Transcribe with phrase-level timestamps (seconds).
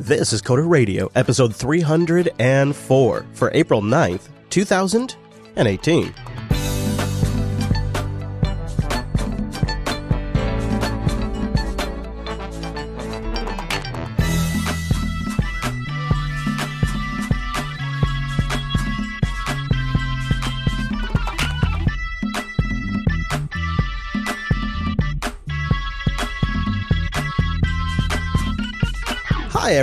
[0.00, 6.14] This is Coder Radio, episode 304 for April 9th, 2018.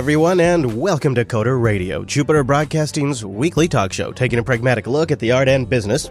[0.06, 5.10] Everyone, and welcome to Coder Radio, Jupiter Broadcasting's weekly talk show, taking a pragmatic look
[5.10, 6.08] at the art and business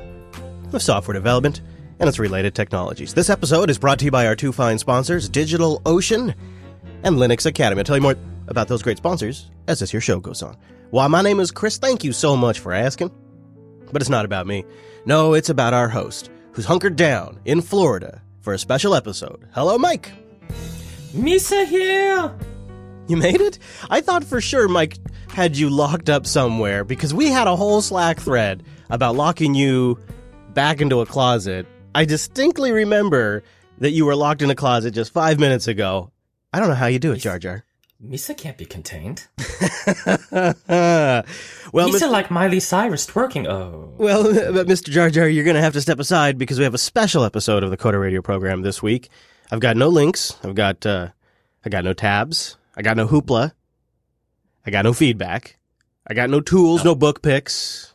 [0.74, 1.62] of software development
[2.02, 3.14] and its related technologies.
[3.14, 6.36] This episode is brought to you by our two fine sponsors, DigitalOcean
[7.04, 7.80] and Linux Academy.
[7.80, 8.18] I'll tell you more
[8.50, 10.58] about those great sponsors as this here show goes on.
[10.92, 11.78] Well, my name is Chris.
[11.78, 13.12] Thank you so much for asking.
[13.94, 14.66] But it's not about me.
[15.06, 19.48] No, it's about our host, who's hunkered down in Florida for a special episode.
[19.54, 20.12] Hello, Mike.
[21.14, 22.36] Misa here.
[23.08, 23.60] You made it?
[23.90, 24.98] I thought for sure Mike
[25.30, 30.00] had you locked up somewhere because we had a whole Slack thread about locking you
[30.54, 31.68] back into a closet.
[31.94, 33.44] I distinctly remember
[33.78, 36.12] that you were locked in a closet just five minutes ago.
[36.52, 37.64] I don't know how you do it, Jar Jar.
[38.04, 39.28] Misa can't be contained.
[39.38, 40.54] well,
[41.74, 43.48] Misa Mis- like Miley Cyrus twerking.
[43.48, 44.90] Oh, well, but Mr.
[44.90, 47.64] Jar Jar, you're going to have to step aside because we have a special episode
[47.64, 49.10] of the Coder Radio program this week.
[49.52, 50.38] I've got no links.
[50.44, 51.10] I've got, uh,
[51.66, 52.58] I got no tabs.
[52.76, 53.54] I got no hoopla.
[54.66, 55.58] I got no feedback.
[56.08, 57.94] I got no tools, no book picks.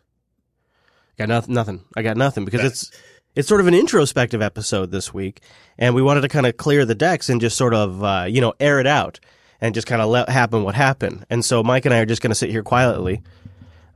[1.19, 1.55] Got nothing.
[1.55, 1.85] Nothing.
[1.97, 2.91] I got nothing because it's
[3.37, 5.43] it's sort of an introspective episode this week,
[5.79, 8.41] and we wanted to kind of clear the decks and just sort of uh, you
[8.41, 9.21] know air it out
[9.61, 11.27] and just kind of let happen what happened.
[11.29, 13.23] And so Mike and I are just going to sit here quietly.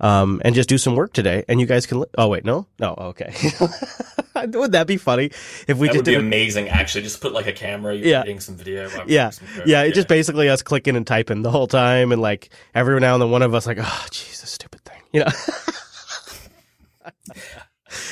[0.04, 2.00] Um, and just do some work today, and you guys can.
[2.00, 3.32] Li- oh wait, no, no, okay.
[4.46, 5.30] Would that be funny
[5.66, 6.68] if we that just would be amazing.
[6.68, 7.94] Actually, just put like a camera.
[7.94, 8.18] You're Yeah.
[8.18, 8.90] editing some video.
[9.06, 9.82] Yeah, some yeah.
[9.84, 13.22] It's just basically us clicking and typing the whole time, and like every now and
[13.22, 15.30] then one of us like, oh, Jesus, stupid thing, you know.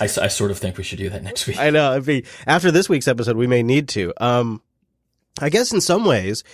[0.00, 1.58] I sort of think we should do that next week.
[1.58, 1.92] I know.
[1.92, 4.12] It'd be, after this week's episode, we may need to.
[4.18, 4.62] Um,
[5.40, 6.44] I guess in some ways,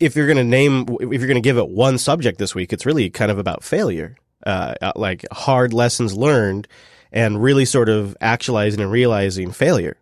[0.00, 2.72] if you're going to name, if you're going to give it one subject this week,
[2.72, 4.16] it's really kind of about failure,
[4.46, 6.68] uh, uh, like hard lessons learned,
[7.12, 9.96] and really sort of actualizing and realizing failure,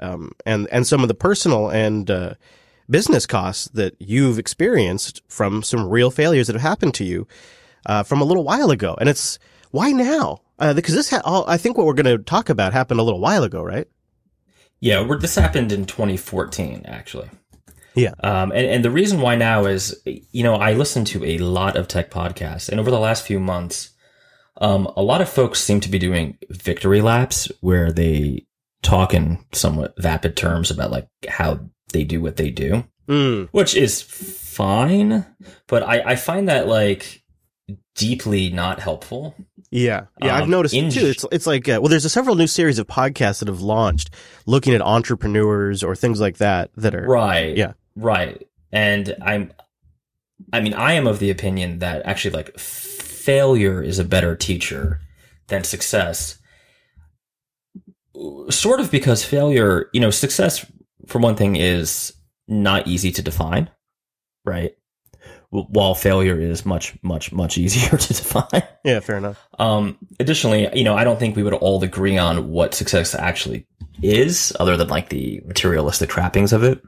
[0.00, 2.34] um, and and some of the personal and uh,
[2.88, 7.26] business costs that you've experienced from some real failures that have happened to you
[7.86, 8.96] uh, from a little while ago.
[9.00, 9.38] And it's
[9.70, 10.40] why now?
[10.58, 13.02] Uh, because this, ha- all, I think what we're going to talk about happened a
[13.02, 13.86] little while ago, right?
[14.80, 17.30] yeah, we're, this happened in 2014, actually.
[17.96, 18.12] Yeah.
[18.22, 21.76] Um, and, and the reason why now is, you know, I listen to a lot
[21.76, 23.90] of tech podcasts, and over the last few months,
[24.60, 28.46] um, a lot of folks seem to be doing victory laps where they
[28.82, 31.58] talk in somewhat vapid terms about like how
[31.92, 32.84] they do what they do.
[33.08, 33.48] Mm.
[33.52, 35.24] which is fine,
[35.68, 37.22] but I, I find that like
[37.94, 39.34] deeply not helpful.
[39.70, 41.06] Yeah, yeah, I've Um, noticed in- it too.
[41.06, 44.10] It's it's like uh, well, there's a several new series of podcasts that have launched
[44.46, 47.56] looking at entrepreneurs or things like that that are Right.
[47.56, 47.72] Yeah.
[47.96, 48.46] Right.
[48.70, 49.52] And I'm,
[50.52, 55.00] I mean, I am of the opinion that actually like failure is a better teacher
[55.48, 56.38] than success.
[58.50, 60.64] Sort of because failure, you know, success
[61.06, 62.12] for one thing is
[62.48, 63.70] not easy to define,
[64.44, 64.76] right?
[65.50, 68.62] While failure is much, much, much easier to define.
[68.84, 69.46] yeah, fair enough.
[69.58, 73.66] Um, additionally, you know, I don't think we would all agree on what success actually
[74.02, 76.82] is, other than like the materialistic trappings of it.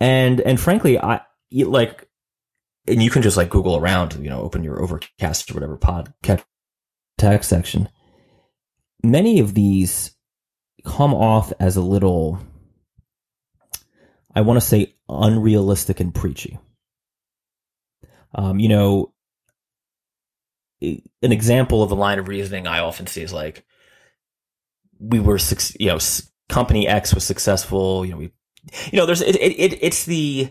[0.00, 1.20] And and frankly, I
[1.52, 2.08] like,
[2.86, 6.44] and you can just like Google around, you know, open your Overcast or whatever podcast
[7.18, 7.88] text section.
[9.02, 10.14] Many of these
[10.84, 12.38] come off as a little,
[14.34, 16.58] I want to say, unrealistic and preachy.
[18.34, 19.14] Um, you know,
[20.82, 23.64] an example of a line of reasoning I often see is like,
[24.98, 25.38] we were,
[25.78, 25.98] you know,
[26.48, 28.04] company X was successful.
[28.04, 28.32] You know, we,
[28.92, 30.50] you know, there's it, it, it it's the,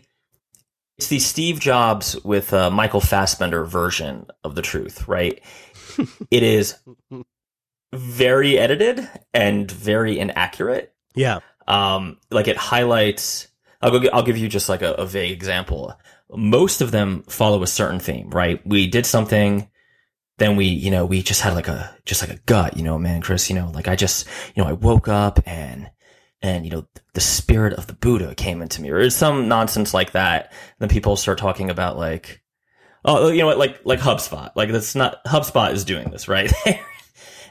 [0.98, 5.42] it's the Steve Jobs with uh, Michael Fassbender version of the truth, right?
[6.32, 6.76] it is
[7.94, 10.94] very edited and very inaccurate.
[11.16, 13.48] Yeah, Um, like it highlights.
[13.82, 14.10] I'll go.
[14.12, 15.94] I'll give you just like a, a vague example.
[16.30, 18.60] Most of them follow a certain theme, right?
[18.66, 19.70] We did something,
[20.38, 22.98] then we, you know, we just had like a just like a gut, you know,
[22.98, 25.90] man, Chris, you know, like I just, you know, I woke up and
[26.46, 30.12] and you know the spirit of the Buddha came into me, or some nonsense like
[30.12, 30.54] that.
[30.78, 32.44] then people start talking about like,
[33.04, 36.54] oh, you know what, like like HubSpot, like that's not HubSpot is doing this right,
[36.66, 36.78] and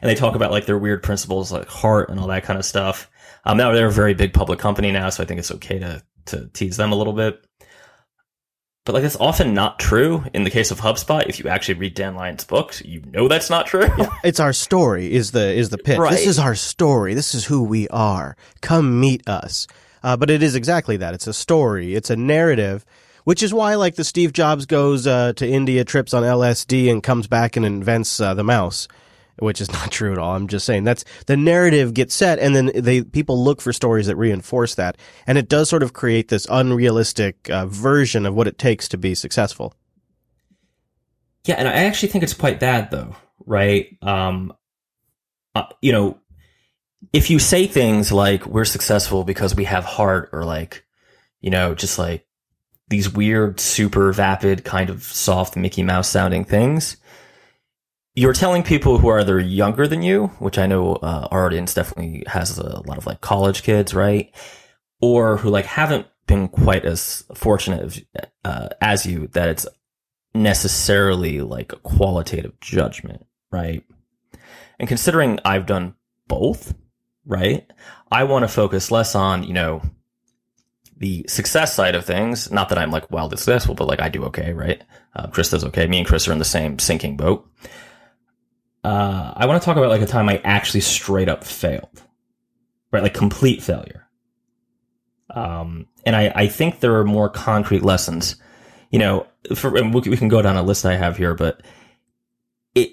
[0.02, 3.10] they talk about like their weird principles like heart and all that kind of stuff.
[3.44, 6.02] Um, now they're a very big public company now, so I think it's okay to
[6.26, 7.44] to tease them a little bit.
[8.84, 10.24] But like it's often not true.
[10.34, 13.48] In the case of HubSpot, if you actually read Dan Lyons' books, you know that's
[13.48, 13.88] not true.
[14.24, 15.98] It's our story is the is the pitch.
[15.98, 16.12] Right.
[16.12, 17.14] This is our story.
[17.14, 18.36] This is who we are.
[18.60, 19.66] Come meet us.
[20.02, 21.14] Uh, but it is exactly that.
[21.14, 21.94] It's a story.
[21.94, 22.84] It's a narrative,
[23.24, 27.02] which is why like the Steve Jobs goes uh, to India, trips on LSD, and
[27.02, 28.86] comes back and invents uh, the mouse.
[29.38, 30.34] Which is not true at all.
[30.34, 34.06] I'm just saying that's the narrative gets set, and then they people look for stories
[34.06, 34.96] that reinforce that,
[35.26, 38.98] and it does sort of create this unrealistic uh, version of what it takes to
[38.98, 39.74] be successful.
[41.44, 43.96] Yeah, and I actually think it's quite bad though, right?
[44.02, 44.54] Um,
[45.54, 46.18] uh, you know,
[47.12, 50.84] if you say things like "we're successful because we have heart," or like,
[51.40, 52.26] you know, just like
[52.88, 56.96] these weird, super vapid, kind of soft Mickey Mouse sounding things,
[58.14, 61.74] you're telling people who are either younger than you, which I know uh, our audience
[61.74, 64.32] definitely has a lot of like college kids, right?
[65.00, 68.06] Or who like haven't been quite as fortunate
[68.44, 69.66] uh, as you that it's
[70.32, 73.82] necessarily like a qualitative judgment, right?
[74.78, 75.94] And considering I've done
[76.28, 76.74] both,
[77.26, 77.70] right?
[78.10, 79.82] I want to focus less on, you know,
[80.96, 82.50] the success side of things.
[82.50, 84.82] Not that I'm like wildly successful, but like I do okay, right?
[85.16, 85.88] Uh, Chris does okay.
[85.88, 87.48] Me and Chris are in the same sinking boat.
[88.84, 92.02] Uh, I want to talk about like a time I actually straight up failed,
[92.92, 93.02] right?
[93.02, 94.06] Like complete failure.
[95.30, 98.36] Um, and I, I think there are more concrete lessons,
[98.90, 99.26] you know,
[99.56, 101.62] for, we can go down a list I have here, but
[102.74, 102.92] it,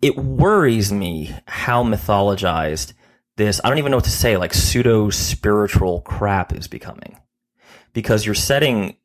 [0.00, 2.92] it worries me how mythologized
[3.36, 7.18] this, I don't even know what to say, like pseudo spiritual crap is becoming
[7.92, 8.96] because you're setting,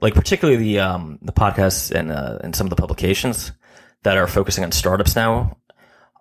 [0.00, 3.50] like particularly the, um, the podcasts and, uh, and some of the publications
[4.02, 5.56] that are focusing on startups now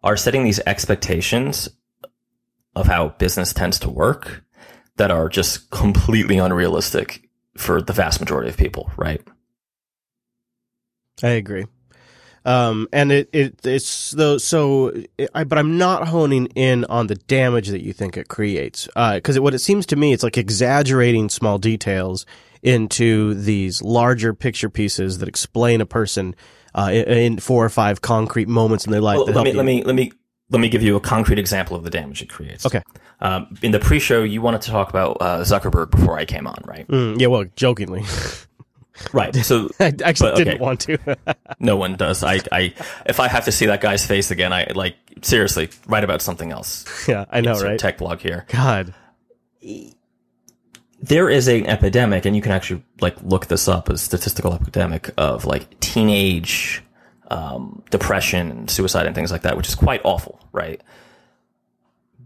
[0.04, 1.70] are setting these expectations
[2.76, 4.44] of how business tends to work
[4.98, 9.22] that are just completely unrealistic for the vast majority of people, right?
[11.24, 11.66] I agree.
[12.44, 14.92] Um, and it, it, it's though, so,
[15.36, 18.90] I, but I'm not honing in on the damage that you think it creates.
[18.96, 22.26] Uh, cause it, what it seems to me, it's like exaggerating small details
[22.64, 26.36] into these larger picture pieces that explain a person,
[26.76, 29.18] uh, in, four or five concrete moments in their life.
[29.18, 30.12] Well, let me let me let me
[30.50, 32.66] let me give you a concrete example of the damage it creates.
[32.66, 32.82] Okay.
[33.22, 36.62] Um, in the pre-show, you wanted to talk about uh, Zuckerberg before I came on,
[36.66, 36.88] right?
[36.88, 38.04] Mm, yeah, well, jokingly.
[39.14, 39.36] Right.
[39.36, 40.44] So I actually But, okay.
[40.44, 40.98] didn't want to.
[41.60, 42.24] no one does.
[42.24, 42.74] I, I,
[43.06, 46.52] if I have to see that guy's face again, I like seriously write about something
[46.52, 47.08] else.
[47.08, 47.80] yeah, I know, Insert right?
[47.80, 48.46] Tech blog here.
[48.50, 48.94] God.
[51.02, 55.10] There is an epidemic, and you can actually like look this up, a statistical epidemic
[55.18, 56.84] of like teenage
[57.30, 60.82] um, depression and suicide and things like that, which is quite awful, right?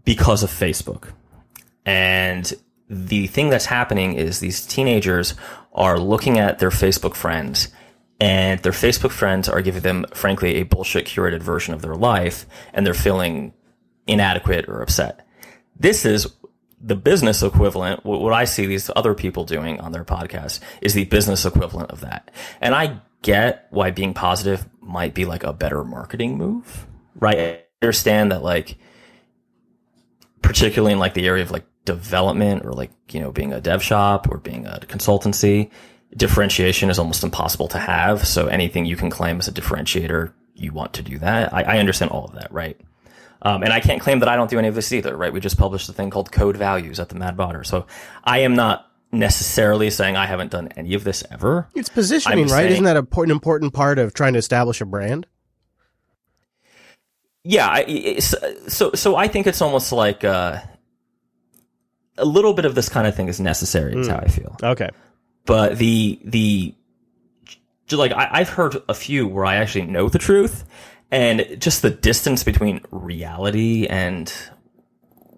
[0.04, 1.12] Because of Facebook.
[1.86, 2.52] And
[2.90, 5.34] the thing that's happening is these teenagers
[5.72, 7.68] are looking at their Facebook friends
[8.20, 12.46] and their Facebook friends are giving them, frankly, a bullshit curated version of their life
[12.72, 13.52] and they're feeling
[14.06, 15.26] inadequate or upset.
[15.78, 16.32] This is
[16.86, 18.04] the business equivalent.
[18.04, 22.00] What I see these other people doing on their podcast is the business equivalent of
[22.00, 22.30] that.
[22.60, 26.86] And I get why being positive might be like a better marketing move,
[27.16, 27.38] right?
[27.38, 28.78] I understand that like,
[30.42, 33.82] particularly in like the area of like development or like, you know, being a dev
[33.82, 35.72] shop or being a consultancy,
[36.16, 38.28] differentiation is almost impossible to have.
[38.28, 41.52] So anything you can claim as a differentiator, you want to do that.
[41.52, 42.80] I, I understand all of that, right?
[43.46, 45.32] Um, and I can't claim that I don't do any of this either, right?
[45.32, 47.64] We just published a thing called Code Values at the Mad Botter.
[47.64, 47.86] So
[48.24, 51.68] I am not necessarily saying I haven't done any of this ever.
[51.74, 52.62] It's positioning, I'm right?
[52.62, 55.26] saying- Isn't that an important, part of trying to establish a brand?
[57.44, 57.68] Yeah.
[57.70, 60.58] I, so, so I think it's almost like, uh,
[62.18, 64.56] a little bit of this kind of thing is necessary is how I feel.
[64.62, 64.88] Okay.
[65.44, 66.74] but the the
[67.92, 70.64] like I, I've heard a few where I actually know the truth,
[71.10, 74.32] and just the distance between reality and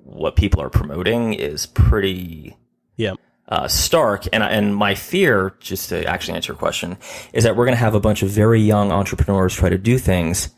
[0.04, 2.56] what people are promoting is pretty
[2.96, 3.14] Yeah.
[3.48, 4.26] uh, stark.
[4.32, 6.96] And and my fear, just to actually answer your question,
[7.32, 9.98] is that we're going to have a bunch of very young entrepreneurs try to do
[9.98, 10.50] things,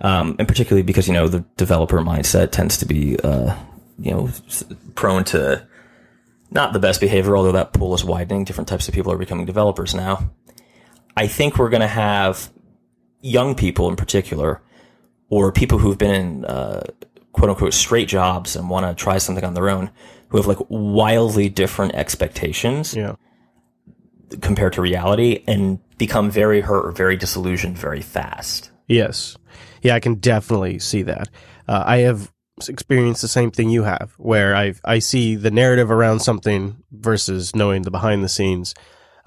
[0.00, 3.54] um, and particularly because you know the developer mindset tends to be uh,
[3.98, 4.30] you know
[4.94, 5.66] prone to
[6.50, 8.44] not the best behavior, although that pool is widening.
[8.44, 10.30] Different types of people are becoming developers now.
[11.16, 12.50] I think we're going to have
[13.20, 14.60] young people in particular,
[15.28, 16.82] or people who've been in uh,
[17.32, 19.90] quote unquote straight jobs and want to try something on their own,
[20.28, 23.16] who have like wildly different expectations Yeah.
[24.40, 28.70] compared to reality and become very hurt or very disillusioned very fast.
[28.86, 29.36] Yes.
[29.82, 31.28] Yeah, I can definitely see that.
[31.68, 32.32] Uh, I have
[32.68, 37.54] experienced the same thing you have, where I I see the narrative around something versus
[37.54, 38.74] knowing the behind the scenes.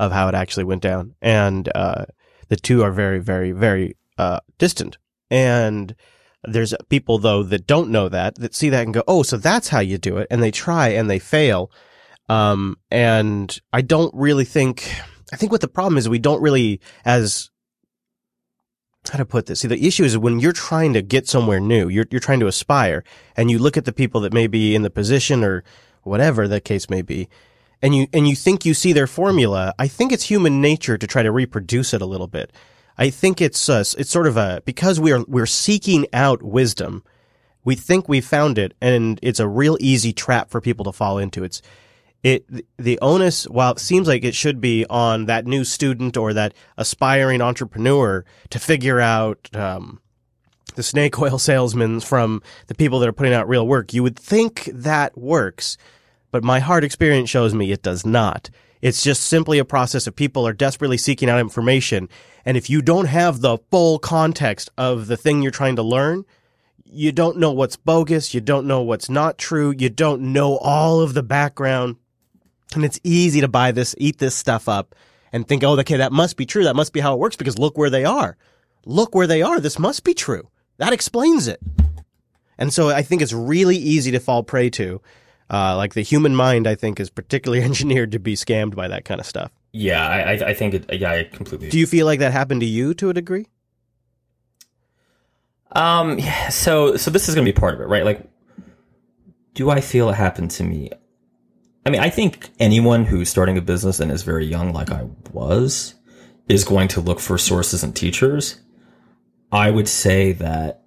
[0.01, 1.13] of how it actually went down.
[1.21, 2.05] And, uh,
[2.49, 4.97] the two are very, very, very, uh, distant.
[5.31, 5.95] And
[6.43, 9.69] there's people though that don't know that, that see that and go, Oh, so that's
[9.69, 10.27] how you do it.
[10.29, 11.71] And they try and they fail.
[12.27, 14.87] Um, and I don't really think,
[15.33, 17.49] I think what the problem is we don't really, as
[19.09, 19.61] how to put this?
[19.61, 22.47] See, the issue is when you're trying to get somewhere new, you're, you're trying to
[22.47, 23.03] aspire
[23.35, 25.63] and you look at the people that may be in the position or
[26.03, 27.27] whatever the case may be,
[27.81, 29.73] and you, and you think you see their formula.
[29.79, 32.51] I think it's human nature to try to reproduce it a little bit.
[32.97, 37.03] I think it's, uh, it's sort of a, because we are, we're seeking out wisdom.
[37.63, 41.17] We think we found it and it's a real easy trap for people to fall
[41.17, 41.43] into.
[41.43, 41.61] It's,
[42.23, 42.45] it
[42.77, 46.53] the onus while it seems like it should be on that new student or that
[46.77, 50.01] aspiring entrepreneur to figure out um,
[50.75, 54.19] the snake oil salesmen from the people that are putting out real work you would
[54.19, 55.77] think that works
[56.31, 58.49] but my hard experience shows me it does not
[58.81, 62.07] it's just simply a process of people are desperately seeking out information
[62.45, 66.23] and if you don't have the full context of the thing you're trying to learn
[66.85, 71.01] you don't know what's bogus you don't know what's not true you don't know all
[71.01, 71.95] of the background
[72.75, 74.95] and it's easy to buy this, eat this stuff up
[75.31, 76.63] and think, oh, okay, that must be true.
[76.63, 78.37] That must be how it works because look where they are.
[78.85, 79.59] Look where they are.
[79.59, 80.49] This must be true.
[80.77, 81.59] That explains it.
[82.57, 85.01] And so I think it's really easy to fall prey to.
[85.51, 89.05] Uh, like the human mind, I think, is particularly engineered to be scammed by that
[89.05, 89.51] kind of stuff.
[89.71, 90.93] Yeah, I, I think it.
[90.93, 91.69] Yeah, I completely.
[91.69, 93.47] Do you feel like that happened to you to a degree?
[95.71, 96.19] Um.
[96.19, 96.49] Yeah.
[96.49, 98.03] So, so this is going to be part of it, right?
[98.03, 98.27] Like,
[99.53, 100.91] do I feel it happened to me?
[101.85, 105.07] I mean, I think anyone who's starting a business and is very young, like I
[105.31, 105.95] was,
[106.47, 108.57] is going to look for sources and teachers.
[109.51, 110.83] I would say that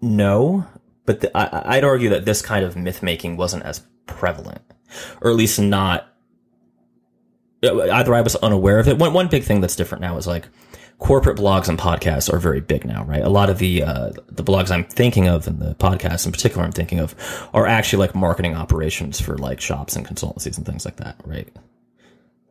[0.00, 0.66] no,
[1.08, 4.60] but the, I, I'd argue that this kind of myth making wasn't as prevalent,
[5.22, 6.06] or at least not.
[7.64, 8.98] Either I was unaware of it.
[8.98, 10.46] One one big thing that's different now is like
[10.98, 13.22] corporate blogs and podcasts are very big now, right?
[13.22, 16.62] A lot of the uh, the blogs I'm thinking of and the podcasts in particular
[16.62, 17.14] I'm thinking of
[17.54, 21.48] are actually like marketing operations for like shops and consultancies and things like that, right?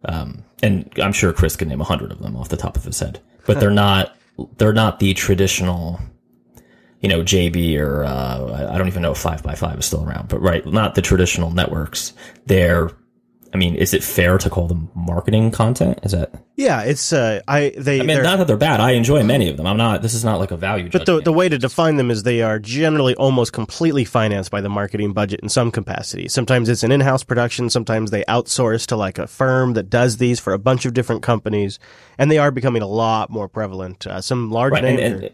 [0.04, 2.86] Um, and I'm sure Chris could name a hundred of them off the top of
[2.86, 4.18] his head, but they're not
[4.58, 6.00] they're not the traditional,
[7.08, 10.06] you know, JB or uh, I don't even know if Five by Five is still
[10.06, 12.12] around, but right, not the traditional networks.
[12.48, 12.92] They're
[13.54, 16.00] I mean, is it fair to call them marketing content?
[16.04, 16.34] Is that?
[16.58, 18.02] Yeah, it's uh, I they.
[18.02, 18.82] I mean, not that they're bad.
[18.82, 19.66] I enjoy many of them.
[19.66, 20.02] I'm not.
[20.02, 20.90] This is not like a value.
[20.90, 24.60] But the the way to define them is they are generally almost completely financed by
[24.60, 26.28] the marketing budget in some capacity.
[26.28, 27.70] Sometimes it's an in-house production.
[27.70, 31.24] Sometimes they outsource to like a firm that does these for a bunch of different
[31.24, 31.80] companies,
[32.18, 34.06] and they are becoming a lot more prevalent.
[34.06, 35.32] Uh, some large right, names.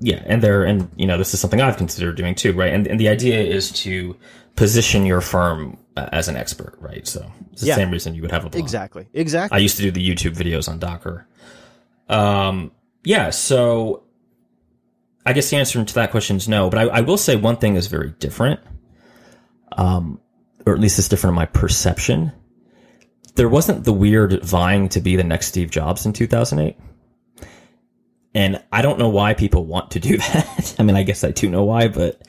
[0.00, 2.72] Yeah, and they're and you know this is something I've considered doing too, right?
[2.72, 4.16] And and the idea is to
[4.56, 7.06] position your firm uh, as an expert, right?
[7.06, 7.76] So it's the yeah.
[7.76, 8.62] same reason you would have a blog.
[8.62, 9.06] Exactly.
[9.12, 9.56] Exactly.
[9.56, 11.26] I used to do the YouTube videos on Docker.
[12.08, 12.72] Um,
[13.04, 13.30] yeah.
[13.30, 14.04] So
[15.24, 17.56] I guess the answer to that question is no, but I, I will say one
[17.56, 18.60] thing is very different.
[19.72, 20.20] Um,
[20.66, 22.32] or at least it's different in my perception.
[23.36, 26.76] There wasn't the weird vying to be the next Steve Jobs in 2008.
[28.34, 30.76] And I don't know why people want to do that.
[30.78, 32.20] I mean, I guess I do know why, but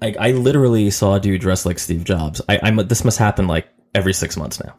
[0.00, 2.40] like I literally saw a dude dressed like Steve Jobs.
[2.48, 4.74] I, I'm this must happen like every six months now.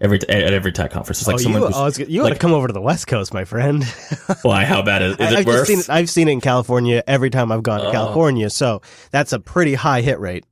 [0.00, 1.62] Every at every tech conference, it's like oh, someone.
[1.62, 3.84] You, was, you like, ought to come over to the West Coast, my friend.
[4.42, 4.64] why?
[4.64, 5.68] How bad is, is I, it I've worse?
[5.68, 7.92] Seen it, I've seen it in California every time I've gone to oh.
[7.92, 10.44] California, so that's a pretty high hit rate.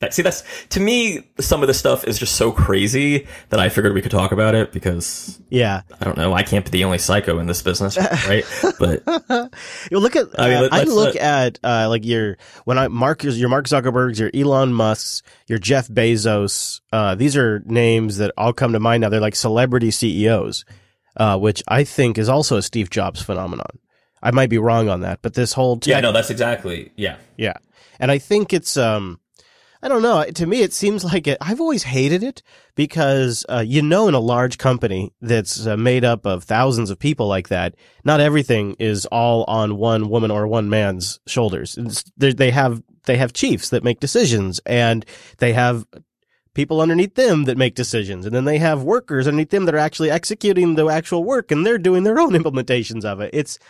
[0.00, 1.28] That, see, that's to me.
[1.40, 4.54] Some of this stuff is just so crazy that I figured we could talk about
[4.54, 6.32] it because, yeah, I don't know.
[6.32, 8.44] I can't be the only psycho in this business, right?
[8.78, 9.02] But
[9.90, 10.28] you look at.
[10.38, 13.66] I, mean, uh, I look uh, at uh, like your when I Mark your Mark
[13.66, 16.80] Zuckerberg's, your Elon Musk's, your Jeff Bezos.
[16.92, 19.08] Uh, these are names that all come to mind now.
[19.08, 20.64] They're like celebrity CEOs,
[21.16, 23.80] uh, which I think is also a Steve Jobs phenomenon.
[24.22, 27.16] I might be wrong on that, but this whole tech, yeah, no, that's exactly yeah,
[27.36, 27.54] yeah,
[27.98, 29.18] and I think it's um
[29.82, 30.24] I don't know.
[30.24, 31.38] To me, it seems like it.
[31.40, 32.42] I've always hated it
[32.74, 36.98] because uh, you know, in a large company that's uh, made up of thousands of
[36.98, 41.78] people like that, not everything is all on one woman or one man's shoulders.
[42.16, 45.04] They have they have chiefs that make decisions, and
[45.38, 45.86] they have
[46.54, 49.78] people underneath them that make decisions, and then they have workers underneath them that are
[49.78, 53.30] actually executing the actual work, and they're doing their own implementations of it.
[53.32, 53.60] It's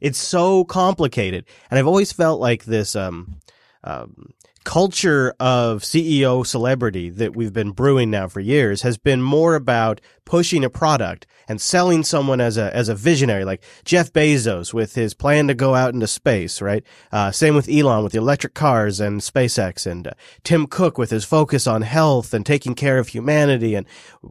[0.00, 2.96] it's so complicated, and I've always felt like this.
[2.96, 3.40] Um,
[3.84, 4.32] um,
[4.68, 9.98] culture of CEO celebrity that we've been brewing now for years has been more about
[10.28, 14.94] pushing a product and selling someone as a as a visionary, like Jeff Bezos with
[14.94, 16.84] his plan to go out into space, right?
[17.10, 20.10] Uh, same with Elon with the electric cars and SpaceX, and uh,
[20.44, 23.86] Tim Cook with his focus on health and taking care of humanity and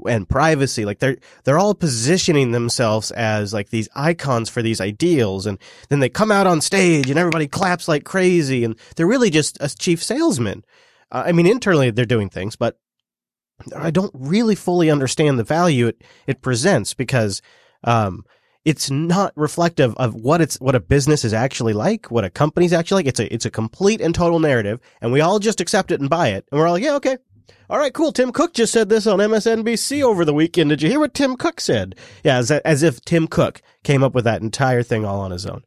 [0.08, 0.86] and privacy.
[0.86, 5.58] Like they're they're all positioning themselves as like these icons for these ideals, and
[5.90, 9.58] then they come out on stage and everybody claps like crazy, and they're really just
[9.60, 10.64] a chief salesman.
[11.12, 12.78] Uh, I mean, internally they're doing things, but
[13.76, 17.42] I don't really fully understand the value it, it presents because,
[17.84, 18.24] um,
[18.66, 22.74] it's not reflective of what it's, what a business is actually like, what a company's
[22.74, 23.08] actually like.
[23.08, 26.10] It's a, it's a complete and total narrative and we all just accept it and
[26.10, 26.46] buy it.
[26.52, 27.18] And we're all like, yeah, okay.
[27.70, 28.14] All right, cool.
[28.14, 30.70] Tim Cook just said this on MSNBC over the weekend.
[30.70, 31.96] Did you hear what Tim Cook said?
[32.24, 35.46] Yeah, as, as if Tim Cook came up with that entire thing all on his
[35.46, 35.64] own.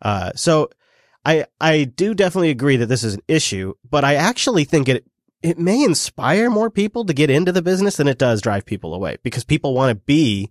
[0.00, 0.70] Uh, so
[1.24, 5.04] I, I do definitely agree that this is an issue, but I actually think it
[5.42, 8.94] it may inspire more people to get into the business than it does drive people
[8.94, 10.50] away because people want to be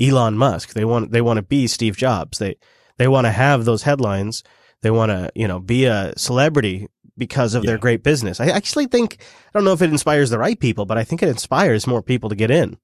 [0.00, 0.72] Elon Musk.
[0.72, 2.38] They want, they want to be Steve Jobs.
[2.38, 2.56] They,
[2.96, 4.42] they want to have those headlines.
[4.82, 7.70] They want to, you know, be a celebrity because of yeah.
[7.70, 8.40] their great business.
[8.40, 11.22] I actually think, I don't know if it inspires the right people, but I think
[11.22, 12.76] it inspires more people to get in.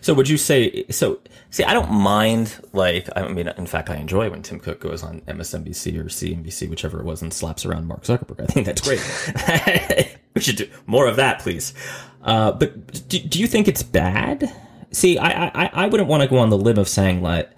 [0.00, 1.18] So would you say so?
[1.50, 2.54] See, I don't mind.
[2.72, 6.70] Like, I mean, in fact, I enjoy when Tim Cook goes on MSNBC or CNBC,
[6.70, 8.40] whichever it was, and slaps around Mark Zuckerberg.
[8.40, 10.18] I think that's great.
[10.34, 11.74] we should do more of that, please.
[12.22, 14.52] Uh, but do, do you think it's bad?
[14.90, 17.50] See, I I, I wouldn't want to go on the limb of saying like,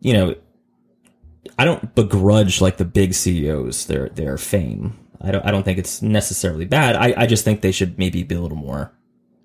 [0.00, 0.34] you know,
[1.58, 4.98] I don't begrudge like the big CEOs their their fame.
[5.20, 6.96] I don't I don't think it's necessarily bad.
[6.96, 8.92] I, I just think they should maybe be a little more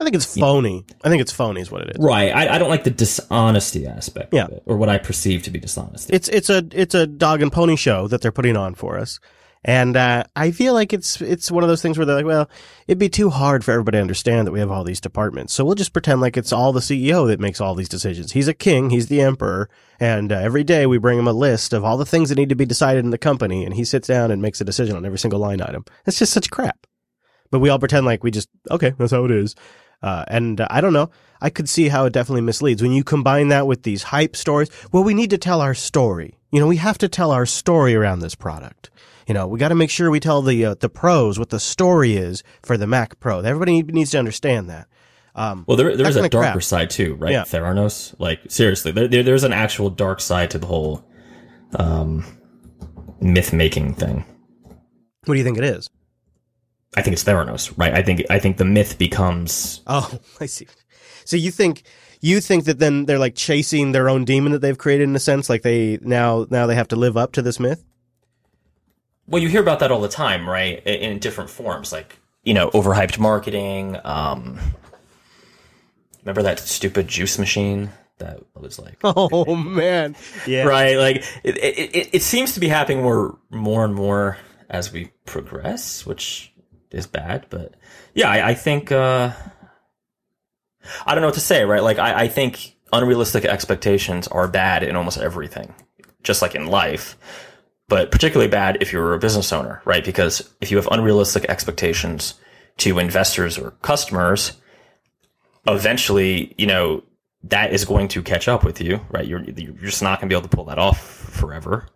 [0.02, 0.84] I think it's phony.
[1.04, 2.04] I think it's phony is what it is.
[2.04, 2.34] Right.
[2.34, 4.46] I, I don't like the dishonesty aspect yeah.
[4.46, 6.12] of it, or what I perceive to be dishonesty.
[6.12, 9.20] It's it's a it's a dog and pony show that they're putting on for us.
[9.64, 12.50] And uh, I feel like it's it's one of those things where they're like, well,
[12.88, 15.64] it'd be too hard for everybody to understand that we have all these departments, so
[15.64, 18.32] we'll just pretend like it's all the CEO that makes all these decisions.
[18.32, 21.74] He's a king, he's the emperor, and uh, every day we bring him a list
[21.74, 24.08] of all the things that need to be decided in the company, and he sits
[24.08, 25.86] down and makes a decision on every single line item.
[26.08, 26.88] It's just such crap.
[27.52, 29.56] But we all pretend like we just okay, that's how it is.
[30.02, 31.12] Uh, and uh, I don't know.
[31.40, 34.72] I could see how it definitely misleads when you combine that with these hype stories.
[34.92, 36.40] Well, we need to tell our story.
[36.52, 38.90] You know, we have to tell our story around this product.
[39.28, 41.60] You know, we got to make sure we tell the uh, the pros what the
[41.60, 43.40] story is for the Mac Pro.
[43.40, 44.88] Everybody needs to understand that.
[45.34, 46.64] Um, well, there there's a darker crap.
[46.64, 47.32] side too, right?
[47.32, 47.44] Yeah.
[47.44, 51.06] Theranos, like seriously, there, there, there's an actual dark side to the whole
[51.76, 52.26] um,
[53.22, 54.26] myth making thing.
[55.26, 55.90] What do you think it is?
[56.98, 57.94] I think it's Theranos, right?
[57.94, 59.82] I think I think the myth becomes.
[59.88, 60.12] Oh,
[60.42, 60.68] I see.
[61.24, 61.84] So you think
[62.22, 65.20] you think that then they're like chasing their own demon that they've created in a
[65.20, 67.84] sense, like they now now they have to live up to this myth.
[69.28, 70.86] Well, you hear about that all the time, right?
[70.86, 73.98] In, different forms, like you know, overhyped marketing.
[74.04, 74.60] Um,
[76.22, 80.98] remember that stupid juice machine that was like, oh man, yeah, right.
[80.98, 84.38] Like it, it, it seems to be happening more, more and more
[84.70, 86.54] as we progress, which
[86.92, 87.74] is bad, but
[88.14, 89.32] yeah, I, I think uh,
[91.06, 91.84] I don't know what to say, right?
[91.84, 95.74] Like I, I think unrealistic expectations are bad in almost everything,
[96.24, 97.18] just like in life,
[97.88, 100.04] but particularly bad if you're a business owner, right?
[100.04, 102.36] Because if you have unrealistic expectations
[102.78, 104.54] to investors or customers,
[105.68, 107.04] eventually, you know,
[107.44, 109.26] that is going to catch up with you, right?
[109.26, 111.88] You're you're just not going to be able to pull that off forever.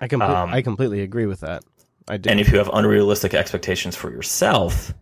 [0.00, 1.62] I, com- um, I completely agree with that.
[2.08, 2.30] I do.
[2.30, 4.92] And if you have unrealistic expectations for yourself,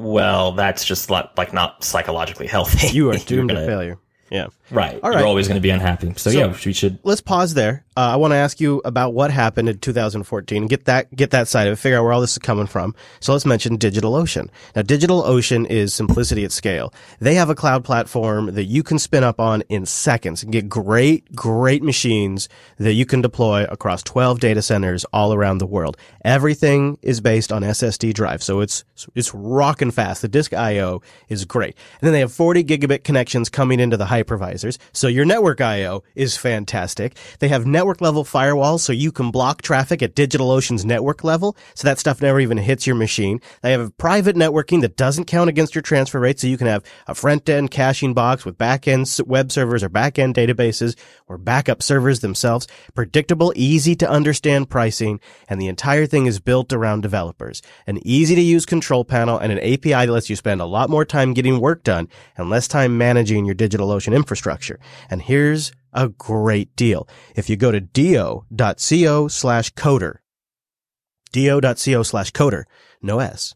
[0.00, 2.88] well, that's just like not psychologically healthy.
[2.88, 3.98] You are doomed gonna, to failure.
[4.30, 4.46] Yeah.
[4.70, 4.98] Right.
[5.02, 5.18] All right.
[5.18, 6.14] You're always going to be unhappy.
[6.16, 6.98] So, so, yeah, we should.
[7.02, 7.84] Let's pause there.
[8.00, 11.48] Uh, I want to ask you about what happened in 2014 get that, get that
[11.48, 12.94] side of it, figure out where all this is coming from.
[13.20, 14.48] So let's mention DigitalOcean.
[14.74, 16.94] Now, DigitalOcean is simplicity at scale.
[17.18, 20.66] They have a cloud platform that you can spin up on in seconds and get
[20.66, 25.98] great, great machines that you can deploy across 12 data centers all around the world.
[26.24, 28.42] Everything is based on SSD drive.
[28.42, 28.82] So it's,
[29.14, 30.22] it's rocking fast.
[30.22, 31.76] The disk IO is great.
[32.00, 34.78] And then they have 40 gigabit connections coming into the hypervisors.
[34.94, 37.18] So your network IO is fantastic.
[37.40, 41.56] They have network level firewalls so you can block traffic at DigitalOcean's network level.
[41.74, 43.40] So that stuff never even hits your machine.
[43.62, 46.38] They have private networking that doesn't count against your transfer rate.
[46.38, 49.88] So you can have a front end caching box with back end web servers or
[49.88, 52.66] back end databases or backup servers themselves.
[52.94, 55.20] Predictable, easy to understand pricing.
[55.48, 57.62] And the entire thing is built around developers.
[57.86, 60.90] An easy to use control panel and an API that lets you spend a lot
[60.90, 64.78] more time getting work done and less time managing your DigitalOcean infrastructure.
[65.08, 67.08] And here's a great deal.
[67.34, 70.16] If you go to do.co slash coder,
[71.32, 72.64] do.co slash coder,
[73.02, 73.54] no S,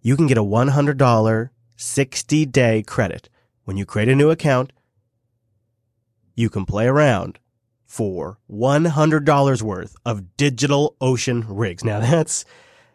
[0.00, 3.28] you can get a $100 60 day credit
[3.64, 4.72] when you create a new account,
[6.34, 7.38] you can play around
[7.86, 11.84] for $100 worth of DigitalOcean rigs.
[11.84, 12.44] Now that's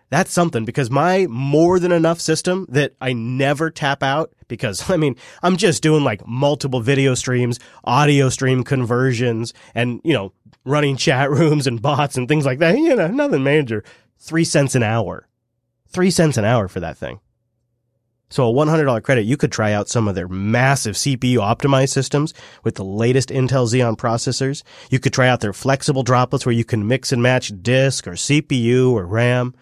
[0.09, 4.97] that's something because my more than enough system that I never tap out because I
[4.97, 10.33] mean, I'm just doing like multiple video streams, audio stream conversions and, you know,
[10.65, 12.77] running chat rooms and bots and things like that.
[12.77, 13.83] You know, nothing major.
[14.17, 15.27] Three cents an hour.
[15.87, 17.19] Three cents an hour for that thing.
[18.31, 22.35] So a $100 credit, you could try out some of their massive CPU optimized systems
[22.63, 24.61] with the latest Intel Xeon processors.
[24.91, 28.11] You could try out their flexible droplets where you can mix and match disk or
[28.11, 29.55] CPU or RAM.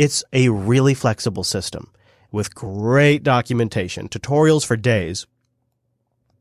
[0.00, 1.92] It's a really flexible system
[2.32, 5.26] with great documentation, tutorials for days.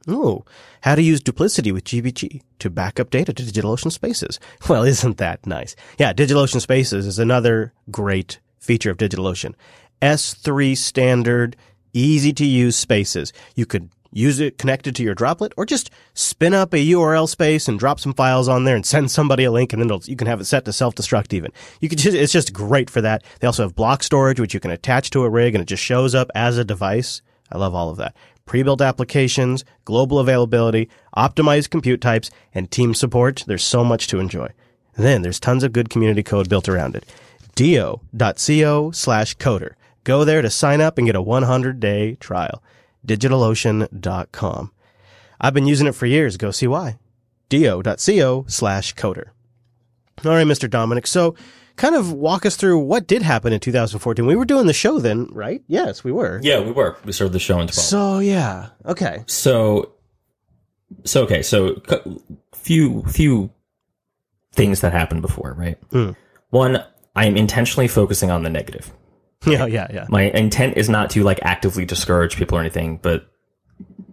[0.07, 0.45] Oh,
[0.79, 4.39] how to use duplicity with GPG to back up data to DigitalOcean Spaces.
[4.69, 5.75] Well, isn't that nice?
[5.97, 9.55] Yeah, DigitalOcean Spaces is another great feature of DigitalOcean.
[10.01, 11.57] S3 standard,
[11.91, 13.33] easy to use spaces.
[13.55, 17.67] You could use it connected to your droplet or just spin up a URL space
[17.67, 20.27] and drop some files on there and send somebody a link and then you can
[20.27, 21.51] have it set to self-destruct even.
[21.79, 23.23] You could just, it's just great for that.
[23.39, 25.83] They also have block storage, which you can attach to a rig and it just
[25.83, 27.21] shows up as a device.
[27.51, 28.15] I love all of that.
[28.45, 33.43] Pre-built applications, global availability, optimized compute types, and team support.
[33.45, 34.49] There's so much to enjoy.
[34.95, 37.05] And then there's tons of good community code built around it.
[37.55, 39.73] do.co slash coder.
[40.03, 42.63] Go there to sign up and get a 100 day trial.
[43.05, 44.71] DigitalOcean.com.
[45.41, 46.37] I've been using it for years.
[46.37, 46.97] Go see why.
[47.47, 49.29] do.co slash coder.
[50.25, 50.69] All right, Mr.
[50.69, 51.07] Dominic.
[51.07, 51.35] So
[51.77, 54.25] kind of walk us through what did happen in 2014.
[54.25, 55.61] We were doing the show then, right?
[55.67, 56.41] Yes, we were.
[56.43, 56.97] Yeah, we were.
[57.05, 57.73] We started the show in 12.
[57.73, 58.69] So yeah.
[58.85, 59.23] Okay.
[59.27, 59.93] So,
[61.05, 61.41] so okay.
[61.41, 61.81] So
[62.53, 63.49] few, few
[64.51, 65.77] things that happened before, right?
[65.91, 66.17] Mm.
[66.49, 66.83] One,
[67.15, 68.91] I am intentionally focusing on the negative.
[69.45, 70.05] Yeah, yeah, yeah.
[70.09, 73.29] My intent is not to like actively discourage people or anything, but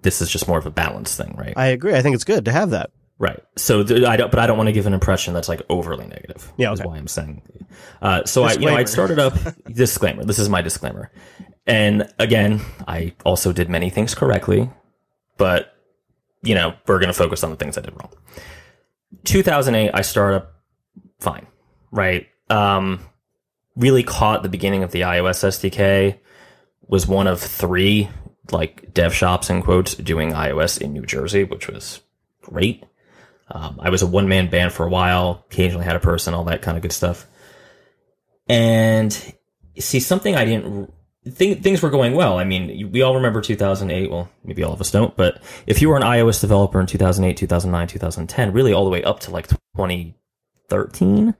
[0.03, 1.55] this is just more of a balance thing, right?
[1.57, 1.95] I agree.
[1.95, 2.91] I think it's good to have that.
[3.19, 3.43] Right.
[3.57, 6.07] So th- I don't, but I don't want to give an impression that's like overly
[6.07, 6.53] negative.
[6.59, 6.89] Yeah, Is okay.
[6.89, 7.43] why I'm saying.
[8.03, 9.35] Uh, so I, you know, I started up
[9.73, 10.25] disclaimer.
[10.25, 11.11] This is my disclaimer,
[11.67, 14.71] and again, I also did many things correctly,
[15.39, 15.73] but
[16.43, 18.13] you know, we're going to focus on the things I did wrong.
[19.25, 20.55] 2008, I started up
[21.19, 21.47] fine,
[21.91, 22.29] right?
[22.51, 23.01] Um,
[23.77, 26.19] really caught the beginning of the iOS SDK.
[26.89, 28.09] Was one of three
[28.53, 32.01] like dev shops in quotes doing iOS in New Jersey, which was
[32.43, 32.85] great.
[33.49, 36.45] Um, I was a one man band for a while, occasionally had a person, all
[36.45, 37.27] that kind of good stuff.
[38.49, 39.13] And
[39.79, 40.93] see, something I didn't
[41.29, 42.39] think things were going well.
[42.39, 44.11] I mean, we all remember 2008.
[44.11, 47.37] Well, maybe all of us don't, but if you were an iOS developer in 2008,
[47.37, 51.35] 2009, 2010, really all the way up to like 2013,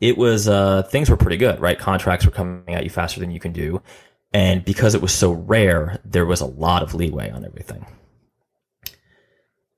[0.00, 1.78] it was, uh, things were pretty good, right?
[1.78, 3.80] Contracts were coming at you faster than you can do.
[4.32, 7.86] And because it was so rare, there was a lot of leeway on everything.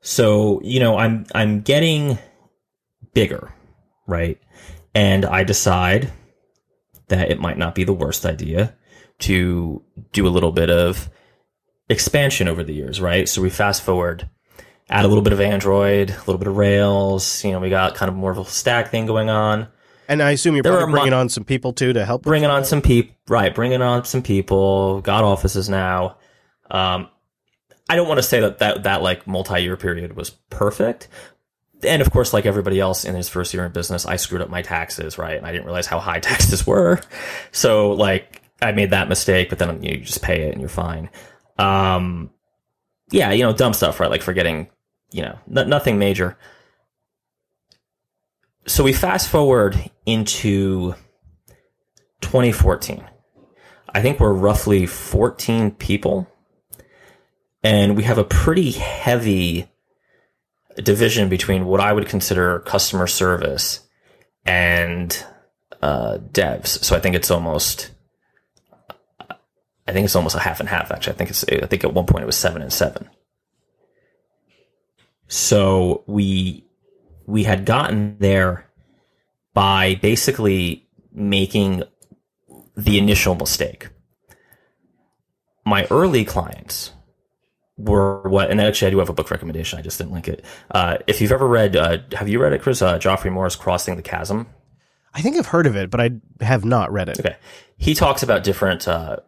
[0.01, 2.19] So, you know, I'm I'm getting
[3.15, 3.53] bigger,
[4.07, 4.41] right?
[4.95, 6.13] And I decide
[7.09, 8.75] that it might not be the worst idea
[9.21, 11.11] to do a little bit of
[11.89, 13.29] expansion over the years, right?
[13.29, 14.29] So we fast forward,
[14.89, 17.95] add a little bit of Android, a little bit of Rails, you know, we got
[17.95, 19.69] kind of more of a stack thing going on.
[20.09, 22.23] And I assume you're There probably bringing on some people too to help.
[22.23, 23.55] bringing on some people, right?
[23.55, 25.03] Bringing on some people.
[25.03, 26.17] Got offices now.
[26.71, 27.09] Um,
[27.91, 31.09] I don't want to say that that that like multi-year period was perfect.
[31.83, 34.49] And of course, like everybody else in his first year in business, I screwed up
[34.51, 35.37] my taxes, right?
[35.37, 37.01] And I didn't realize how high taxes were.
[37.53, 41.11] So like I made that mistake, but then you just pay it and you're fine.
[41.59, 42.31] Um,
[43.11, 44.11] yeah, you know, dumb stuff, right?
[44.11, 44.69] Like forgetting,
[45.11, 46.37] you know, n- nothing major.
[48.69, 50.95] So we fast forward into
[52.21, 53.03] 2014.
[53.95, 56.29] I think we're roughly 14 people.
[57.63, 59.71] And we have a pretty heavy
[60.77, 63.89] division between what I would consider customer service
[64.45, 65.25] and
[65.81, 66.67] uh, devs.
[66.85, 67.91] So I think it's almost,
[69.19, 70.93] I think it's almost a half and half.
[70.93, 73.09] Actually, I think it's, I think at one point it was seven and seven.
[75.27, 76.68] So we
[77.29, 78.65] we had gotten there
[79.53, 81.83] by basically making
[82.75, 83.89] the initial mistake.
[85.67, 86.93] My early clients
[87.77, 89.79] were what, and actually I do have a book recommendation.
[89.79, 90.43] I just didn't link it.
[90.71, 92.81] Uh, if you've ever read, uh, have you read it, Chris?
[92.81, 94.47] Uh, Geoffrey Moore's Crossing the Chasm.
[95.13, 97.21] I think I've heard of it, but I have not read it.
[97.21, 97.37] Okay.
[97.77, 99.19] He talks about different, uh,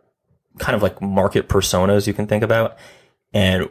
[0.59, 2.79] kind of like market personas you can think about.
[3.35, 3.69] And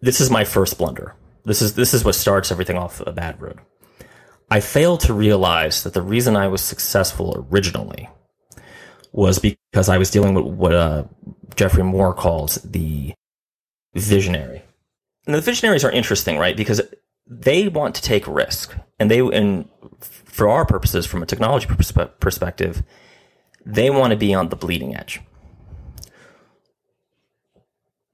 [0.00, 1.14] this is my first blunder.
[1.48, 3.58] This is, this is what starts everything off a bad road.
[4.50, 8.08] I failed to realize that the reason I was successful originally
[9.12, 11.04] was because I was dealing with what, uh,
[11.56, 13.14] Geoffrey Moore calls the,
[13.94, 14.62] visionary.
[15.26, 16.56] And the visionaries are interesting, right?
[16.56, 16.80] Because
[17.26, 19.68] they want to take risk, and they and
[20.00, 22.82] for our purposes, from a technology perspe- perspective,
[23.66, 25.20] they want to be on the bleeding edge,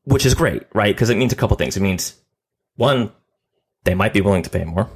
[0.05, 0.94] which is great, right?
[0.94, 1.77] Because it means a couple things.
[1.77, 2.16] It means
[2.77, 3.12] one,
[3.85, 4.90] they might be willing to pay more.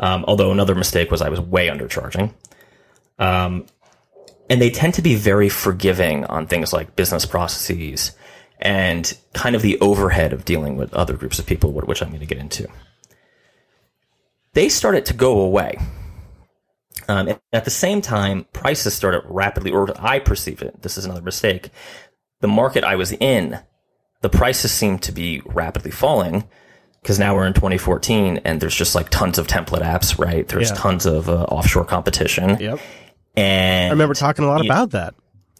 [0.00, 2.34] Um, although another mistake was I was way undercharging.
[3.18, 3.66] Um,
[4.50, 8.12] and they tend to be very forgiving on things like business processes
[8.58, 12.20] and kind of the overhead of dealing with other groups of people, which I'm going
[12.20, 12.68] to get into.
[14.54, 15.78] They started to go away.
[17.08, 20.82] Um, at the same time, prices started rapidly, or I perceive it.
[20.82, 21.70] This is another mistake.
[22.40, 23.58] The market I was in,
[24.20, 26.44] the prices seemed to be rapidly falling
[27.02, 30.46] because now we're in 2014 and there's just like tons of template apps, right?
[30.48, 30.76] There's Yeah.
[30.76, 32.56] tons of uh, offshore competition.
[32.60, 32.78] Yep.
[33.36, 35.14] And I remember talking a lot you- about that.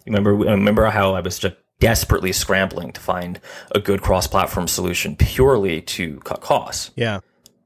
[0.05, 3.39] Remember, I remember how I was just desperately scrambling to find
[3.73, 7.19] a good cross-platform solution purely to cut costs, Yeah.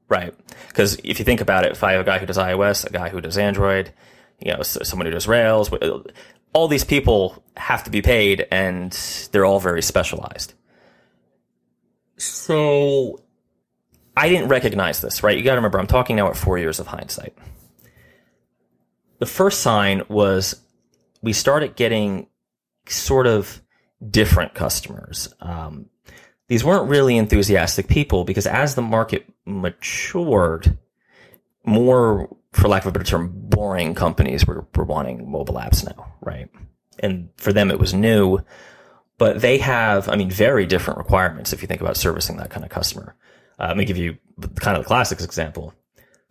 [0.08, 0.34] right?
[0.68, 2.90] Because if you think about it, if I have a guy who does iOS, a
[2.90, 3.92] guy who does Android,
[4.40, 5.70] you know, s- someone who does Rails,
[6.52, 8.92] all these people have to be paid, and
[9.32, 10.54] they're all very specialized.
[12.16, 13.20] So
[14.18, 15.38] I didn't recognize this, right?
[15.38, 17.38] You got to remember, I'm talking now at four years of hindsight.
[19.20, 20.60] The first sign was
[21.22, 22.26] we started getting
[22.88, 23.62] sort of
[24.10, 25.32] different customers.
[25.40, 25.86] Um,
[26.48, 30.76] these weren't really enthusiastic people because as the market matured,
[31.64, 36.12] more, for lack of a better term, boring companies were, were wanting mobile apps now,
[36.22, 36.48] right?
[36.98, 38.40] And for them, it was new,
[39.16, 42.64] but they have, I mean, very different requirements if you think about servicing that kind
[42.64, 43.14] of customer.
[43.58, 44.16] Uh, let me give you
[44.56, 45.74] kind of the classics example.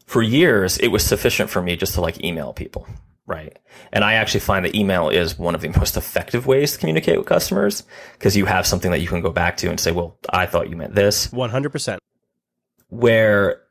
[0.05, 2.87] For years, it was sufficient for me just to like email people,
[3.25, 3.57] right?
[3.91, 7.17] And I actually find that email is one of the most effective ways to communicate
[7.17, 10.17] with customers because you have something that you can go back to and say, well,
[10.29, 11.27] I thought you meant this.
[11.27, 11.97] 100%.
[12.89, 13.63] Where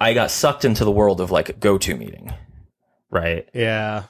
[0.00, 2.34] I got sucked into the world of like GoToMeeting,
[3.10, 3.48] right?
[3.54, 4.04] Yeah.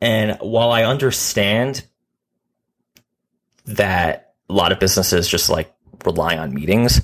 [0.00, 1.84] And while I understand
[3.66, 7.00] that a lot of businesses just like rely on meetings,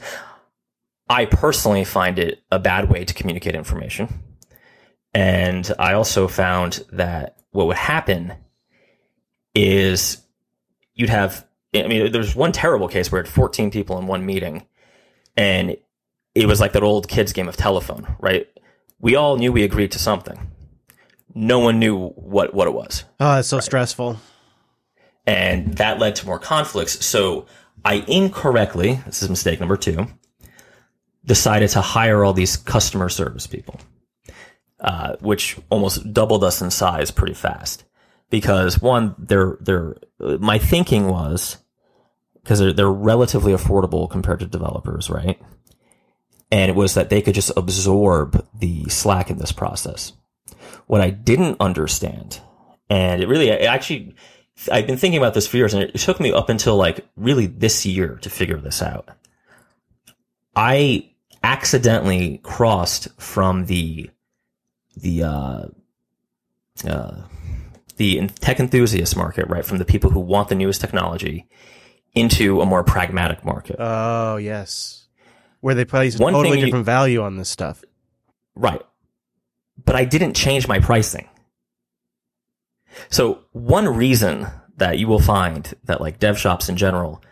[1.11, 4.23] I personally find it a bad way to communicate information.
[5.13, 8.33] And I also found that what would happen
[9.55, 10.19] is
[10.95, 14.25] you'd have, I mean, there's one terrible case where it had 14 people in one
[14.25, 14.67] meeting
[15.37, 15.77] and
[16.35, 18.47] it was like that old kids game of telephone, right?
[19.01, 20.51] We all knew we agreed to something.
[21.35, 24.21] No one knew what, what it was Oh, that's so stressful.
[25.27, 27.05] and that led to more conflicts.
[27.05, 27.47] So
[27.85, 30.07] I incorrectly, this is mistake number two,
[31.25, 33.81] decided to hire all these customer service people,
[34.81, 37.85] uh, which almost doubled us in size pretty fast.
[38.31, 41.59] Because one, they're they're my thinking was
[42.43, 45.41] because they're they're relatively affordable compared to developers, right?
[46.53, 50.13] And it was that they could just absorb the slack in this process.
[50.87, 52.41] What I didn't understand,
[52.89, 54.15] and it really it actually
[54.71, 57.47] I've been thinking about this for years, and it took me up until like really
[57.47, 59.09] this year to figure this out.
[60.55, 61.10] I
[61.43, 64.11] accidentally crossed from the
[64.97, 65.67] the uh,
[66.87, 67.23] uh,
[67.97, 71.49] the tech enthusiast market, right, from the people who want the newest technology,
[72.15, 73.77] into a more pragmatic market.
[73.79, 75.07] Oh, yes.
[75.61, 77.85] Where they place One totally thing you- different value on this stuff.
[78.55, 78.83] Right.
[79.85, 81.29] But I didn't change my pricing.
[83.09, 87.23] So one reason that you will find that like dev shops in general,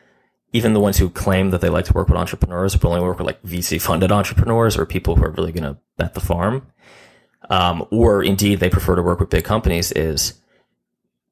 [0.53, 3.19] even the ones who claim that they like to work with entrepreneurs, will only work
[3.19, 6.67] with like VC funded entrepreneurs or people who are really going to bet the farm.
[7.51, 10.35] Um, or indeed they prefer to work with big companies is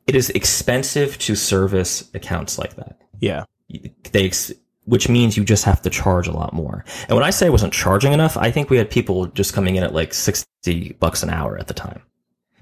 [0.06, 3.44] it is expensive to service accounts like that Yeah.
[4.12, 4.30] they
[4.84, 6.84] which means you just have to charge a lot more.
[7.08, 9.74] And when I say I wasn't charging enough, I think we had people just coming
[9.76, 12.00] in at like 60 bucks an hour at the time.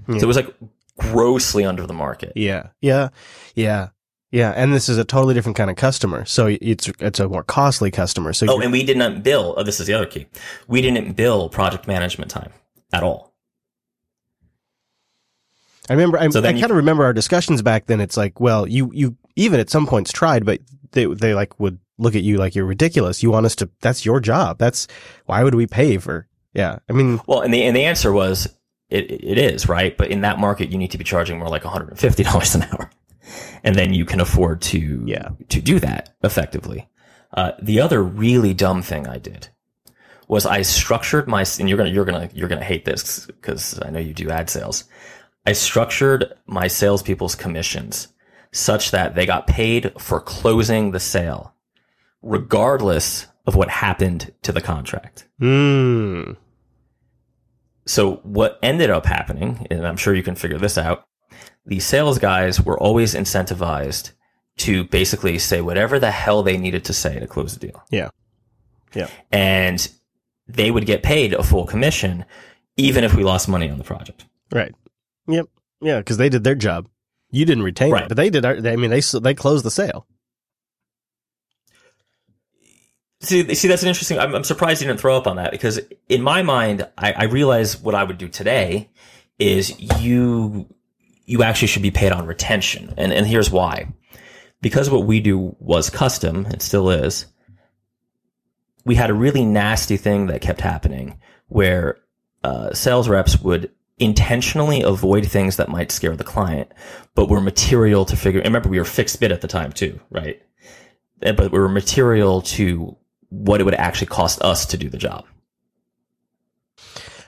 [0.08, 0.52] So it was like
[0.98, 2.32] grossly under the market.
[2.34, 2.68] Yeah.
[2.80, 3.10] Yeah.
[3.54, 3.88] Yeah.
[4.34, 4.50] Yeah.
[4.50, 6.24] And this is a totally different kind of customer.
[6.24, 8.32] So it's, it's a more costly customer.
[8.32, 9.54] So Oh, and we did not bill.
[9.56, 10.26] Oh, this is the other key.
[10.68, 12.52] We didn't bill project management time
[12.92, 13.32] at all.
[15.88, 18.00] I remember, I, So I kind of remember our discussions back then.
[18.00, 20.60] It's like, well, you, you even at some points tried, but
[20.92, 23.22] they, they like would look at you like you're ridiculous.
[23.22, 24.58] You want us to, that's your job.
[24.58, 24.88] That's,
[25.26, 26.78] why would we pay for, yeah.
[26.88, 28.48] I mean, Well, and the and the answer was
[28.88, 31.64] it it is right, but in that market you need to be charging more like
[31.64, 32.90] one hundred and fifty dollars an hour,
[33.62, 35.30] and then you can afford to Yeah.
[35.48, 36.88] to do that effectively.
[37.32, 39.48] Uh, the other really dumb thing I did
[40.28, 43.90] was I structured my and you're gonna you're gonna you're gonna hate this because I
[43.90, 44.84] know you do ad sales.
[45.46, 48.08] I structured my salespeople's commissions
[48.52, 51.54] such that they got paid for closing the sale
[52.22, 55.28] regardless of what happened to the contract.
[55.38, 56.32] Hmm.
[57.86, 61.04] So what ended up happening, and I'm sure you can figure this out,
[61.66, 64.12] the sales guys were always incentivized
[64.58, 67.82] to basically say whatever the hell they needed to say to close the deal.
[67.90, 68.10] Yeah.
[68.94, 69.08] Yeah.
[69.32, 69.86] And
[70.46, 72.24] they would get paid a full commission
[72.76, 74.24] even if we lost money on the project.
[74.52, 74.74] Right.
[75.26, 75.46] Yep.
[75.80, 76.88] Yeah, because they did their job.
[77.30, 78.04] You didn't retain Right.
[78.04, 78.44] it, but they did.
[78.44, 80.06] I mean, they they closed the sale.
[83.20, 84.18] See, see, that's an interesting.
[84.18, 87.24] I'm, I'm surprised you didn't throw up on that because in my mind, I, I
[87.24, 88.90] realize what I would do today
[89.38, 90.66] is you
[91.24, 93.92] you actually should be paid on retention, and and here's why.
[94.60, 97.26] Because what we do was custom, it still is.
[98.86, 101.98] We had a really nasty thing that kept happening where
[102.42, 106.72] uh, sales reps would intentionally avoid things that might scare the client,
[107.14, 108.40] but were material to figure.
[108.40, 110.42] And remember, we were fixed bid at the time too, right?
[111.20, 112.96] But we were material to
[113.28, 115.24] what it would actually cost us to do the job.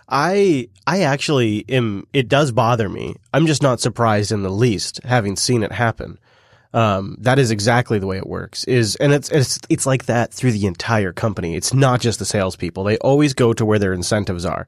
[0.08, 2.06] I I actually am.
[2.12, 3.16] It does bother me.
[3.32, 6.18] I'm just not surprised in the least, having seen it happen.
[6.72, 8.64] Um, that is exactly the way it works.
[8.64, 11.56] Is and it's it's it's like that through the entire company.
[11.56, 12.84] It's not just the salespeople.
[12.84, 14.66] They always go to where their incentives are.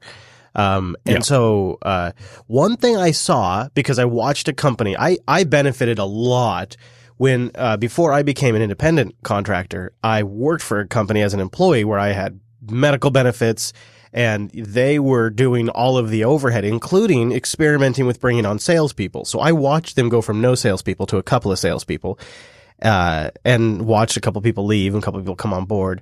[0.55, 1.21] Um, and Yeah.
[1.21, 2.11] so uh,
[2.47, 6.75] one thing I saw because I watched a company, I I benefited a lot
[7.17, 9.93] when uh, before I became an independent contractor.
[10.03, 13.71] I worked for a company as an employee where I had medical benefits
[14.11, 19.25] and they were doing all of the overhead, including experimenting with bringing on salespeople.
[19.25, 22.19] So I watched them go from no salespeople to a couple of salespeople,
[22.81, 25.65] uh, and watched a couple of people leave and a couple of people come on
[25.65, 26.01] board.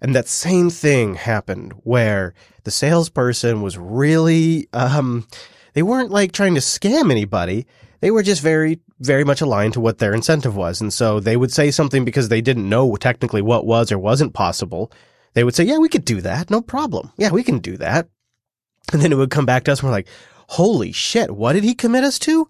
[0.00, 2.32] And that same thing happened where
[2.64, 5.26] the salesperson was really, um,
[5.74, 7.66] they weren't like trying to scam anybody.
[8.00, 10.80] They were just very, very much aligned to what their incentive was.
[10.80, 14.32] And so they would say something because they didn't know technically what was or wasn't
[14.32, 14.90] possible.
[15.34, 16.50] They would say, yeah, we could do that.
[16.50, 17.12] No problem.
[17.16, 18.08] Yeah, we can do that.
[18.92, 20.08] And then it would come back to us and we're like,
[20.48, 22.48] holy shit, what did he commit us to?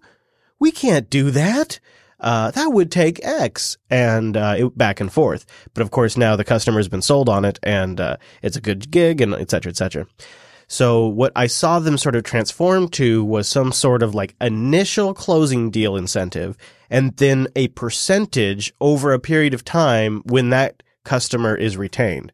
[0.59, 1.79] We can't do that.
[2.19, 5.45] Uh, that would take X and, uh, it, back and forth.
[5.73, 8.91] But of course now the customer's been sold on it and, uh, it's a good
[8.91, 10.07] gig and et cetera, et cetera.
[10.67, 15.13] So what I saw them sort of transform to was some sort of like initial
[15.13, 16.57] closing deal incentive
[16.89, 22.31] and then a percentage over a period of time when that customer is retained.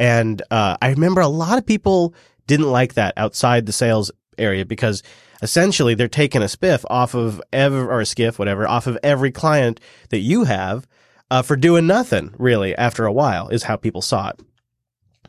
[0.00, 2.14] And uh, I remember a lot of people
[2.46, 5.02] didn't like that outside the sales area because
[5.42, 9.30] essentially they're taking a spiff off of every, or a skiff, whatever, off of every
[9.30, 10.88] client that you have
[11.30, 14.40] uh, for doing nothing really after a while is how people saw it.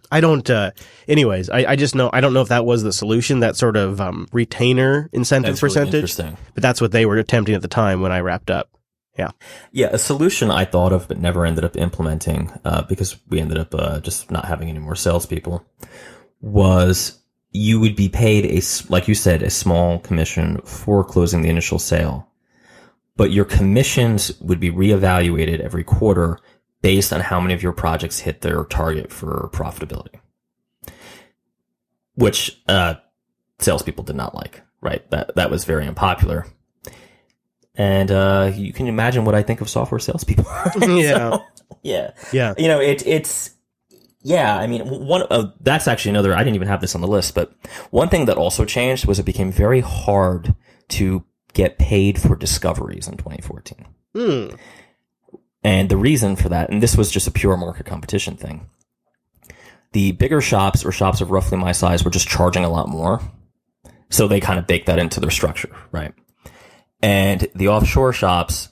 [0.09, 0.71] I don't, uh,
[1.07, 3.75] anyways, I, I just know, I don't know if that was the solution, that sort
[3.77, 6.37] of um, retainer incentive That's really percentage, interesting.
[6.53, 8.69] but that's what they were attempting at the time when I wrapped up.
[9.17, 9.31] Yeah,
[9.71, 9.89] Yeah.
[9.91, 13.75] a solution I thought of but never ended up implementing uh, because we ended up
[13.75, 15.65] uh, just not having any more salespeople
[16.39, 17.19] was
[17.51, 21.77] you would be paid a like you said a small commission for closing the initial
[21.79, 22.29] sale,
[23.17, 26.39] but your commissions would be reevaluated every quarter
[26.81, 30.19] based on how many of your projects hit their target for profitability,
[32.15, 32.95] which uh,
[33.59, 34.61] salespeople did not like.
[34.81, 36.47] Right, that that was very unpopular.
[37.81, 40.45] And uh, you can imagine what I think of software salespeople.
[40.87, 41.31] Yeah.
[41.31, 41.43] So,
[41.81, 42.11] yeah.
[42.31, 42.53] Yeah.
[42.55, 43.55] You know, it, it's
[44.21, 44.55] yeah.
[44.55, 46.35] I mean, one uh, that's actually another.
[46.35, 47.55] I didn't even have this on the list, but
[47.89, 50.53] one thing that also changed was it became very hard
[50.89, 53.87] to get paid for discoveries in 2014.
[54.13, 54.55] Hmm.
[55.63, 58.69] And the reason for that, and this was just a pure market competition thing.
[59.93, 63.21] The bigger shops or shops of roughly my size were just charging a lot more.
[64.09, 66.13] So they kind of baked that into their structure, right?
[67.01, 68.69] And the offshore shops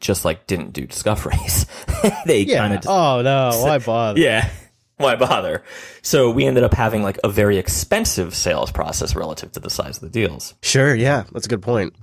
[0.00, 1.66] just like didn't do discoveries.
[2.26, 2.58] they Yeah.
[2.58, 4.20] kind of oh no, why bother?
[4.20, 4.50] yeah.
[4.96, 5.64] Why bother?
[6.02, 9.96] So we ended up having like a very expensive sales process relative to the size
[9.96, 10.54] of the deals.
[10.62, 11.94] Sure, yeah, that's a good point.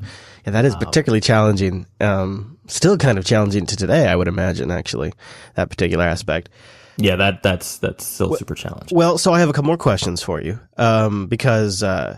[0.46, 1.86] Yeah, that is particularly challenging.
[2.02, 4.72] Um, still kind of challenging to today, I would imagine.
[4.72, 5.14] Actually,
[5.56, 6.50] that particular aspect.
[6.98, 8.98] Yeah, that that's that's still super challenging.
[8.98, 12.18] Well, so I have a couple more questions for you, um, because uh,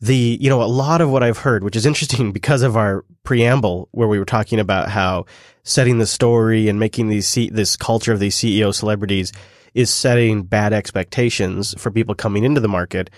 [0.00, 3.04] the you know a lot of what I've heard, which is interesting because of our
[3.22, 5.26] preamble where we were talking about how
[5.62, 9.32] setting the story and making these C- this culture of these CEO celebrities
[9.74, 13.10] is setting bad expectations for people coming into the market.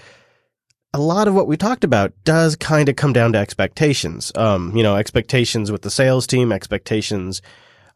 [0.95, 4.33] A lot of what we talked about does kind of come down to expectations.
[4.35, 7.43] Um, you know, expectations with the sales team, expectations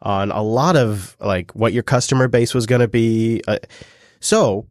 [0.03, 3.43] on a lot of like what your customer base was going to be.
[3.49, 3.59] Uh,
[4.21, 4.67] so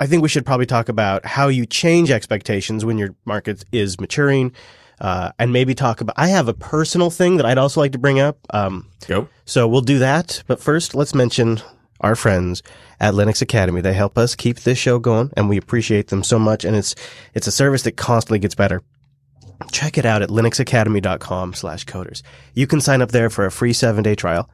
[0.00, 4.00] I think we should probably talk about how you change expectations when your market is
[4.00, 4.52] maturing.
[5.00, 6.14] uh, and maybe talk about.
[6.18, 8.36] I have a personal thing that I'd also like to bring up.
[8.50, 9.28] Um, Go.
[9.44, 10.42] so we'll do that.
[10.48, 11.60] But first, let's mention
[12.00, 12.64] our friends
[12.98, 13.80] at Linux Academy.
[13.80, 16.64] They help us keep this show going, and we appreciate them so much.
[16.64, 16.96] And it's
[17.32, 18.82] it's a service that constantly gets better.
[19.70, 22.22] Check it out at linuxacademy.com slash coders.
[22.54, 24.50] You can sign up there for a free seven day trial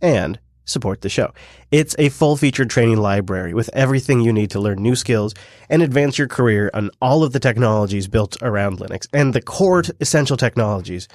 [0.00, 1.32] and support the show.
[1.70, 5.34] It's a full featured training library with everything you need to learn new skills
[5.68, 9.82] and advance your career on all of the technologies built around Linux and the core
[10.00, 11.08] essential technologies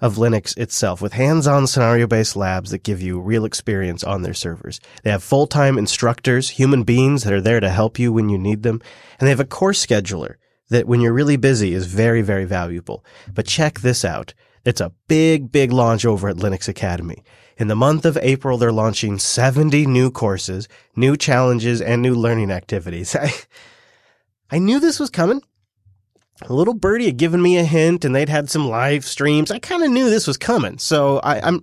[0.00, 4.80] of Linux itself with hands-on scenario-based labs that give you real experience on their servers.
[5.02, 8.64] They have full-time instructors, human beings that are there to help you when you need
[8.64, 8.82] them,
[9.18, 10.34] and they have a course scheduler
[10.68, 13.04] that when you're really busy is very, very valuable.
[13.32, 14.34] But check this out.
[14.64, 17.22] It's a big, big launch over at Linux Academy.
[17.56, 22.50] In the month of April, they're launching 70 new courses, new challenges, and new learning
[22.50, 23.14] activities.
[23.20, 23.32] I,
[24.50, 25.40] I knew this was coming.
[26.42, 29.52] A little birdie had given me a hint and they'd had some live streams.
[29.52, 30.78] I kind of knew this was coming.
[30.78, 31.62] So I, I'm,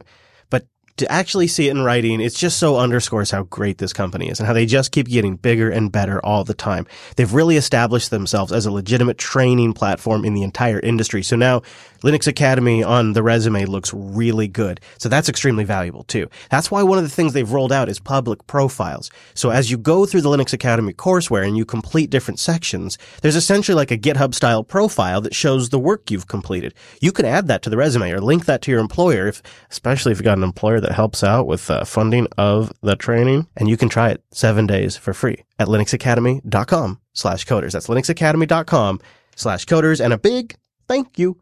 [1.01, 4.39] to actually see it in writing, it's just so underscores how great this company is
[4.39, 6.85] and how they just keep getting bigger and better all the time.
[7.15, 11.23] They've really established themselves as a legitimate training platform in the entire industry.
[11.23, 11.63] So now
[12.03, 14.79] Linux Academy on the resume looks really good.
[14.97, 16.29] So that's extremely valuable too.
[16.49, 19.09] That's why one of the things they've rolled out is public profiles.
[19.33, 23.35] So as you go through the Linux Academy courseware and you complete different sections, there's
[23.35, 26.73] essentially like a GitHub style profile that shows the work you've completed.
[26.99, 30.11] You can add that to the resume or link that to your employer, if, especially
[30.11, 33.47] if you've got an employer that helps out with uh, funding of the training.
[33.57, 37.73] And you can try it seven days for free at linuxacademy.com slash coders.
[37.73, 38.99] That's linuxacademy.com
[39.35, 40.03] slash coders.
[40.03, 40.55] And a big
[40.87, 41.41] thank you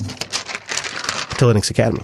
[0.00, 2.02] to Linux Academy.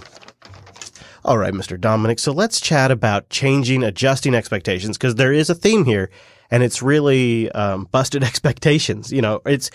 [1.23, 1.79] All right, Mr.
[1.79, 2.19] Dominic.
[2.19, 6.09] So let's chat about changing, adjusting expectations because there is a theme here
[6.49, 9.11] and it's really um, busted expectations.
[9.11, 9.69] You know, it's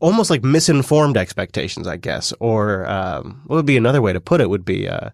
[0.00, 2.32] almost like misinformed expectations, I guess.
[2.40, 5.10] Or um, what would be another way to put it would be uh,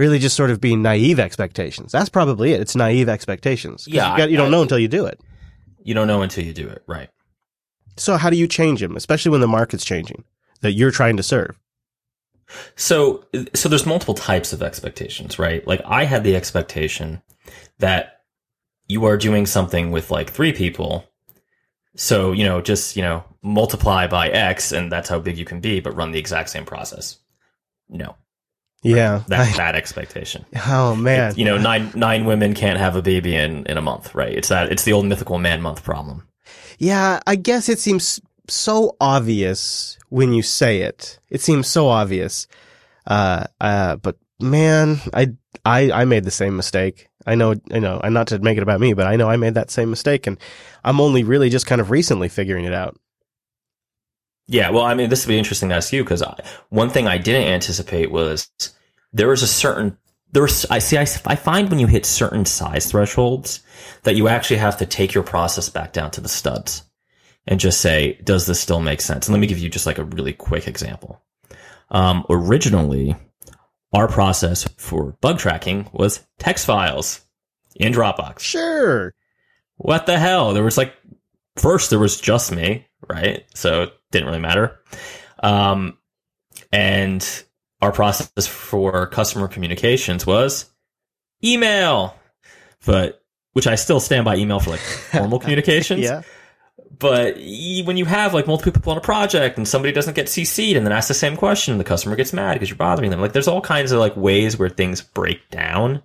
[0.00, 1.92] really just sort of being naive expectations.
[1.92, 2.60] That's probably it.
[2.60, 3.86] It's naive expectations.
[3.86, 5.20] Yeah, You, got, you don't I- know until you do it.
[5.84, 7.10] You don't know until you do it, right?
[7.96, 10.24] So how do you change them, especially when the market's changing
[10.62, 11.58] that you're trying to serve?
[12.76, 13.24] So,
[13.54, 15.66] so there's multiple types of expectations, right?
[15.66, 17.22] Like I had the expectation
[17.78, 18.22] that
[18.88, 21.04] you are doing something with like three people.
[21.96, 25.60] So, you know, just, you know, multiply by X and that's how big you can
[25.60, 27.18] be, but run the exact same process.
[27.88, 28.16] No,
[28.82, 29.22] Yeah.
[29.28, 30.46] that's that expectation.
[30.68, 31.34] oh man.
[31.36, 34.32] You know, nine, nine women can't have a baby in, in a month, right?
[34.32, 36.26] It's that, it's the old mythical man month problem.
[36.78, 41.18] Yeah, I guess it seems so obvious when you say it.
[41.28, 42.46] It seems so obvious.
[43.06, 47.08] Uh, uh, but man, I, I, I made the same mistake.
[47.26, 49.36] I know, I know, and not to make it about me, but I know I
[49.36, 50.38] made that same mistake and
[50.82, 52.98] I'm only really just kind of recently figuring it out.
[54.50, 56.24] Yeah, well, I mean, this would be interesting to ask you because
[56.70, 58.50] one thing I didn't anticipate was
[59.12, 59.96] there was a certain
[60.32, 63.62] there I see I, I find when you hit certain size thresholds
[64.02, 66.82] that you actually have to take your process back down to the studs
[67.46, 69.28] and just say, does this still make sense?
[69.28, 71.22] And let me give you just like a really quick example.
[71.90, 73.14] Um, originally,
[73.92, 77.20] our process for bug tracking was text files
[77.76, 79.14] in Dropbox Sure.
[79.76, 80.54] what the hell?
[80.54, 80.92] There was like,
[81.56, 83.44] first there was just me, right?
[83.54, 84.80] So didn't really matter.
[85.42, 85.98] Um,
[86.72, 87.26] and
[87.80, 90.70] our process for customer communications was
[91.42, 92.14] email,
[92.86, 96.02] but which I still stand by email for like formal communications.
[96.02, 96.22] Yeah.
[96.98, 100.76] But when you have like multiple people on a project and somebody doesn't get CC'd
[100.76, 103.20] and then asks the same question, the customer gets mad because you're bothering them.
[103.20, 106.02] Like there's all kinds of like ways where things break down.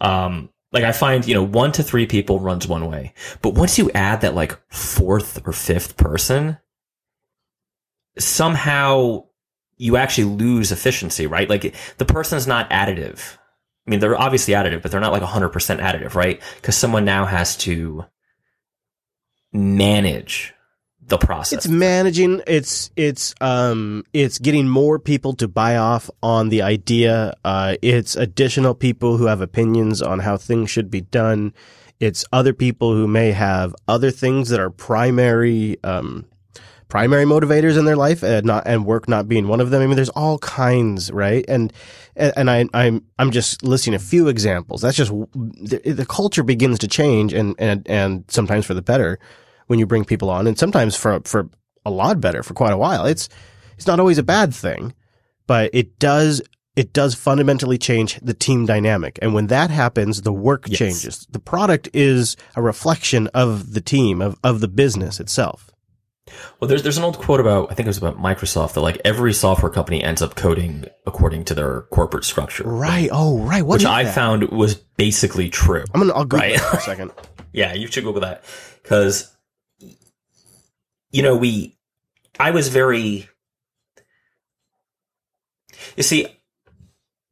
[0.00, 3.78] Um, like I find, you know, one to three people runs one way, but once
[3.78, 6.58] you add that like fourth or fifth person,
[8.24, 9.24] somehow
[9.76, 11.48] you actually lose efficiency, right?
[11.48, 13.36] Like the person's not additive.
[13.86, 16.40] I mean, they're obviously additive, but they're not like 100% additive, right?
[16.56, 18.04] Because someone now has to
[19.52, 20.54] manage
[21.00, 21.64] the process.
[21.64, 22.40] It's managing.
[22.46, 27.34] It's it's um it's getting more people to buy off on the idea.
[27.44, 31.52] Uh, it's additional people who have opinions on how things should be done.
[31.98, 36.26] It's other people who may have other things that are primary um
[36.90, 39.80] primary motivators in their life and not and work not being one of them.
[39.80, 41.44] I mean, there's all kinds, right?
[41.48, 41.72] And
[42.16, 44.82] and, I I'm I'm just listing a few examples.
[44.82, 49.18] That's just the, the culture begins to change and and and sometimes for the better
[49.68, 51.48] when you bring people on, and sometimes for for
[51.86, 53.06] a lot better for quite a while.
[53.06, 53.28] It's
[53.76, 54.92] it's not always a bad thing,
[55.46, 56.42] but it does
[56.76, 59.18] it does fundamentally change the team dynamic.
[59.22, 60.78] And when that happens, the work Yes.
[60.78, 61.26] changes.
[61.30, 65.69] The product is a reflection of the team of of the business itself.
[66.60, 69.00] Well, there's there's an old quote about I think it was about Microsoft that like
[69.04, 73.08] every software company ends up coding according to their corporate structure, Right.
[73.12, 73.62] Oh, right.
[73.62, 74.14] What which I that?
[74.14, 75.84] found was basically true.
[75.94, 76.12] I'm gonna.
[76.14, 76.60] I'll Google Right.
[76.60, 77.12] for a second.
[77.52, 78.44] Yeah, you should Google that
[78.82, 79.28] because
[81.10, 81.76] you know we.
[82.38, 83.28] I was very.
[85.96, 86.26] You see,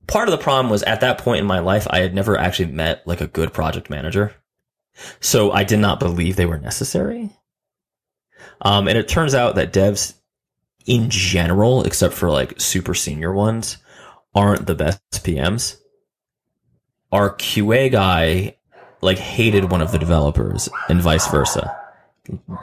[0.09, 2.73] part of the problem was at that point in my life, I had never actually
[2.73, 4.35] met like a good project manager,
[5.21, 7.31] so I did not believe they were necessary.
[8.63, 10.15] Um, and it turns out that devs,
[10.87, 13.79] in general, except for like super senior ones,
[14.35, 15.77] aren't the best PMs.
[17.13, 18.57] Our QA guy
[19.01, 21.77] like hated one of the developers and vice versa.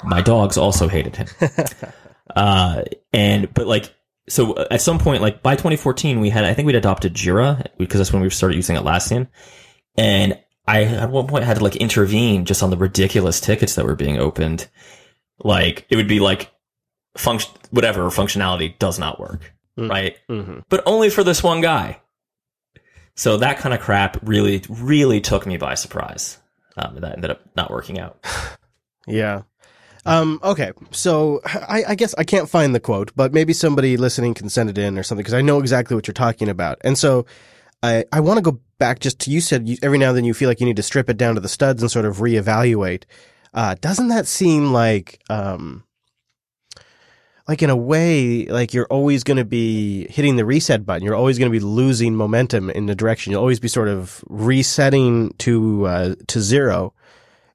[0.04, 1.28] My dogs also hated him.
[2.36, 2.84] uh,
[3.14, 3.94] and, but like,
[4.28, 8.00] so at some point, like by 2014, we had, I think we'd adopted Jira because
[8.00, 9.28] that's when we started using Atlassian.
[9.98, 13.86] And I at one point had to like intervene just on the ridiculous tickets that
[13.86, 14.68] were being opened.
[15.40, 16.52] Like it would be like
[17.18, 19.54] function, whatever functionality does not work.
[19.78, 19.90] Mm.
[19.90, 20.18] Right.
[20.30, 22.00] hmm But only for this one guy.
[23.16, 26.38] So that kind of crap really, really took me by surprise.
[26.78, 28.24] Um, that ended up not working out.
[29.08, 29.44] Yeah.
[30.06, 34.34] Um, okay, so I, I guess I can't find the quote, but maybe somebody listening
[34.34, 36.80] can send it in or something because I know exactly what you're talking about.
[36.84, 37.26] And so
[37.82, 40.26] I, I want to go back just to you said you, every now and then
[40.26, 42.18] you feel like you need to strip it down to the studs and sort of
[42.18, 43.04] reevaluate.
[43.56, 45.86] Uh, doesn't that seem like, um,
[47.48, 51.04] like in a way, like you're always going to be hitting the reset button.
[51.04, 53.32] You're always going to be losing momentum in the direction.
[53.32, 56.94] You'll always be sort of resetting to, uh, to zero,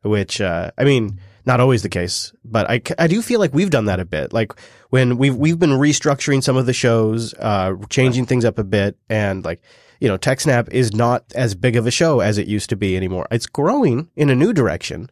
[0.02, 3.70] which, uh, I mean, not always the case, but I, I do feel like we've
[3.70, 4.32] done that a bit.
[4.32, 4.52] Like
[4.88, 8.96] when we've, we've been restructuring some of the shows, uh, changing things up a bit
[9.10, 9.60] and like,
[10.00, 12.96] you know, TechSnap is not as big of a show as it used to be
[12.96, 13.26] anymore.
[13.30, 15.10] It's growing in a new direction,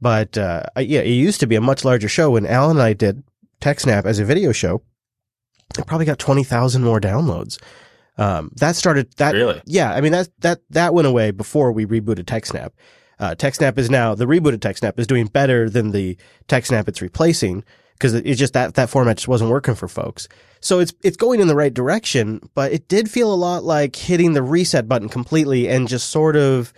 [0.00, 2.92] but, uh, yeah, it used to be a much larger show when Alan and I
[2.92, 3.22] did
[3.60, 4.82] TechSnap as a video show.
[5.78, 7.58] It probably got 20,000 more downloads.
[8.16, 9.62] Um, that started that, Really?
[9.64, 12.70] yeah, I mean that that that went away before we rebooted TechSnap.
[13.20, 16.16] Uh, TechSnap is now the rebooted TechSnap is doing better than the
[16.48, 20.26] TechSnap it's replacing because it's just that that format just wasn't working for folks.
[20.60, 23.94] So it's it's going in the right direction, but it did feel a lot like
[23.94, 26.72] hitting the reset button completely and just sort of,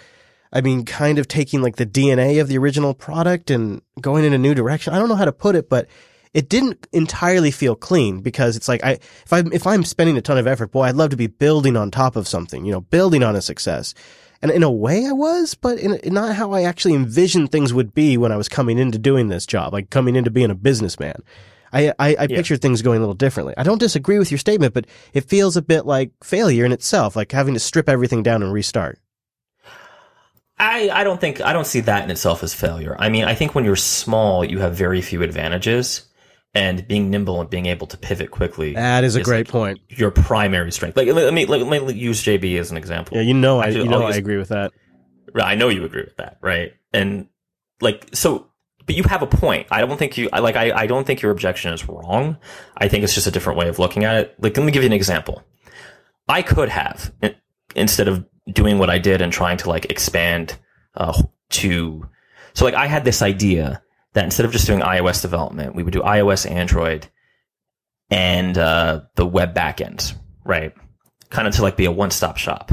[0.52, 4.32] I mean, kind of taking like the DNA of the original product and going in
[4.32, 4.92] a new direction.
[4.92, 5.88] I don't know how to put it, but
[6.34, 10.22] it didn't entirely feel clean because it's like I if I'm if I'm spending a
[10.22, 12.80] ton of effort, boy, I'd love to be building on top of something, you know,
[12.80, 13.94] building on a success.
[14.42, 17.74] And in a way I was, but in, in not how I actually envisioned things
[17.74, 20.54] would be when I was coming into doing this job, like coming into being a
[20.54, 21.22] businessman.
[21.72, 23.54] I, I, I pictured things going a little differently.
[23.56, 27.14] I don't disagree with your statement, but it feels a bit like failure in itself,
[27.14, 28.98] like having to strip everything down and restart.
[30.60, 32.94] I, I don't think I don't see that in itself as failure.
[32.98, 36.06] I mean, I think when you're small, you have very few advantages,
[36.54, 39.48] and being nimble and being able to pivot quickly That is a is great like
[39.48, 39.80] point.
[39.88, 40.96] your primary strength.
[40.96, 43.16] Like let me let me use JB as an example.
[43.16, 44.72] Yeah, you know, I, Actually, you know, I agree with that.
[45.34, 46.72] I know you agree with that, right?
[46.92, 47.28] And
[47.80, 48.48] like so
[48.86, 49.68] but you have a point.
[49.70, 52.36] I don't think you I like I, I don't think your objection is wrong.
[52.76, 54.34] I think it's just a different way of looking at it.
[54.40, 55.42] Like let me give you an example.
[56.28, 57.12] I could have
[57.74, 60.56] instead of doing what I did and trying to like expand
[60.94, 62.08] uh to
[62.54, 63.82] so like I had this idea
[64.14, 67.06] that instead of just doing iOS development, we would do iOS, Android,
[68.10, 70.14] and uh the web backend,
[70.44, 70.74] right?
[71.30, 72.72] Kind of to like be a one-stop shop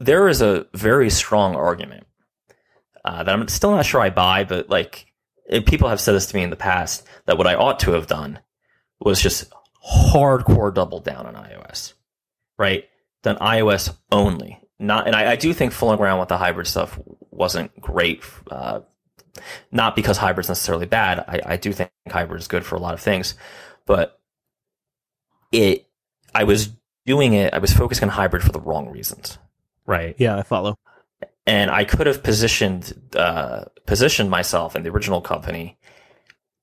[0.00, 2.06] there is a very strong argument
[3.04, 5.06] uh, that I'm still not sure I buy, but like
[5.66, 8.06] people have said this to me in the past that what I ought to have
[8.06, 8.40] done
[8.98, 9.52] was just
[9.86, 11.92] hardcore double down on iOS,
[12.58, 12.84] right?
[13.22, 16.98] Done iOS only, not, and I, I do think fooling around with the hybrid stuff
[17.30, 18.22] wasn't great.
[18.50, 18.80] Uh,
[19.70, 21.20] not because hybrid's necessarily bad.
[21.28, 23.34] I, I do think hybrid is good for a lot of things,
[23.86, 24.18] but
[25.52, 25.86] it,
[26.34, 26.70] I was
[27.06, 27.52] doing it.
[27.54, 29.38] I was focusing on hybrid for the wrong reasons,
[29.86, 30.14] right?
[30.18, 30.76] Yeah, I follow.
[31.46, 35.78] and I could have positioned uh, positioned myself in the original company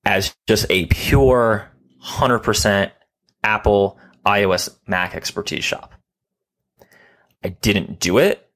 [0.04, 2.92] as just a pure hundred percent
[3.44, 5.94] Apple iOS Mac expertise shop.
[7.44, 8.48] I didn't do it.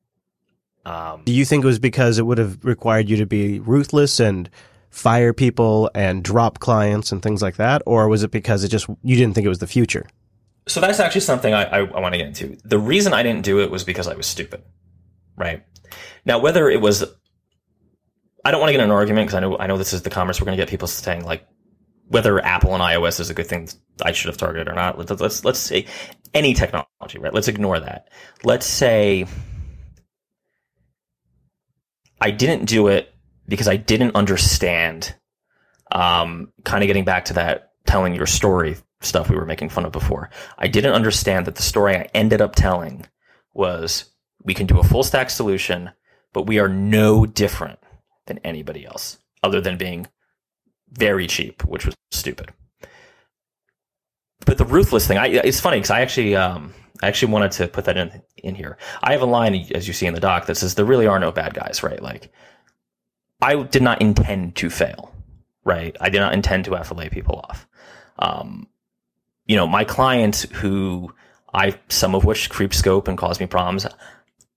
[0.84, 4.18] Um, Do you think it was because it would have required you to be ruthless
[4.18, 4.50] and
[4.90, 8.88] fire people and drop clients and things like that, or was it because it just
[9.02, 10.06] you didn't think it was the future?
[10.68, 12.56] so that's actually something I, I, I want to get into.
[12.64, 14.62] The reason I didn't do it was because I was stupid.
[15.36, 15.64] Right
[16.24, 17.02] now, whether it was,
[18.44, 20.02] I don't want to get in an argument because I know I know this is
[20.02, 20.40] the commerce.
[20.40, 21.46] We're going to get people saying like
[22.08, 23.68] whether Apple and iOS is a good thing
[24.02, 24.98] I should have targeted or not.
[24.98, 25.86] Let's let's let's say
[26.34, 27.34] any technology, right?
[27.34, 28.08] Let's ignore that.
[28.44, 29.26] Let's say
[32.20, 33.14] I didn't do it
[33.48, 35.14] because I didn't understand
[35.92, 39.84] Um, kind of getting back to that telling your story stuff we were making fun
[39.84, 40.30] of before.
[40.58, 43.06] I didn't understand that the story I ended up telling
[43.52, 44.06] was
[44.42, 45.90] we can do a full stack solution,
[46.32, 47.78] but we are no different
[48.26, 50.06] than anybody else other than being
[50.92, 52.52] very cheap, which was stupid.
[54.44, 57.68] But the ruthless thing, I, it's funny because I actually, um, I actually wanted to
[57.68, 58.76] put that in in here.
[59.02, 61.18] I have a line, as you see in the doc, that says there really are
[61.18, 62.02] no bad guys, right?
[62.02, 62.32] Like,
[63.40, 65.14] I did not intend to fail,
[65.64, 65.96] right?
[66.00, 67.66] I did not intend to affiliate people off.
[68.18, 68.68] Um,
[69.46, 71.12] you know, my clients who
[71.52, 73.86] I, some of which creep scope and cause me problems,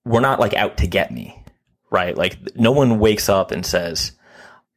[0.03, 1.43] were not like out to get me,
[1.91, 2.15] right?
[2.15, 4.11] Like, no one wakes up and says,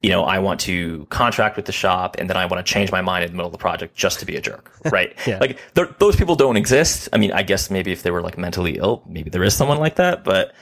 [0.01, 2.93] you know, I want to contract with the shop and then I want to change
[2.93, 5.17] my mind in the middle of the project just to be a jerk, right?
[5.27, 5.39] Yeah.
[5.39, 7.09] Like those people don't exist.
[7.13, 9.79] I mean, I guess maybe if they were like mentally ill, maybe there is someone
[9.79, 10.55] like that, but,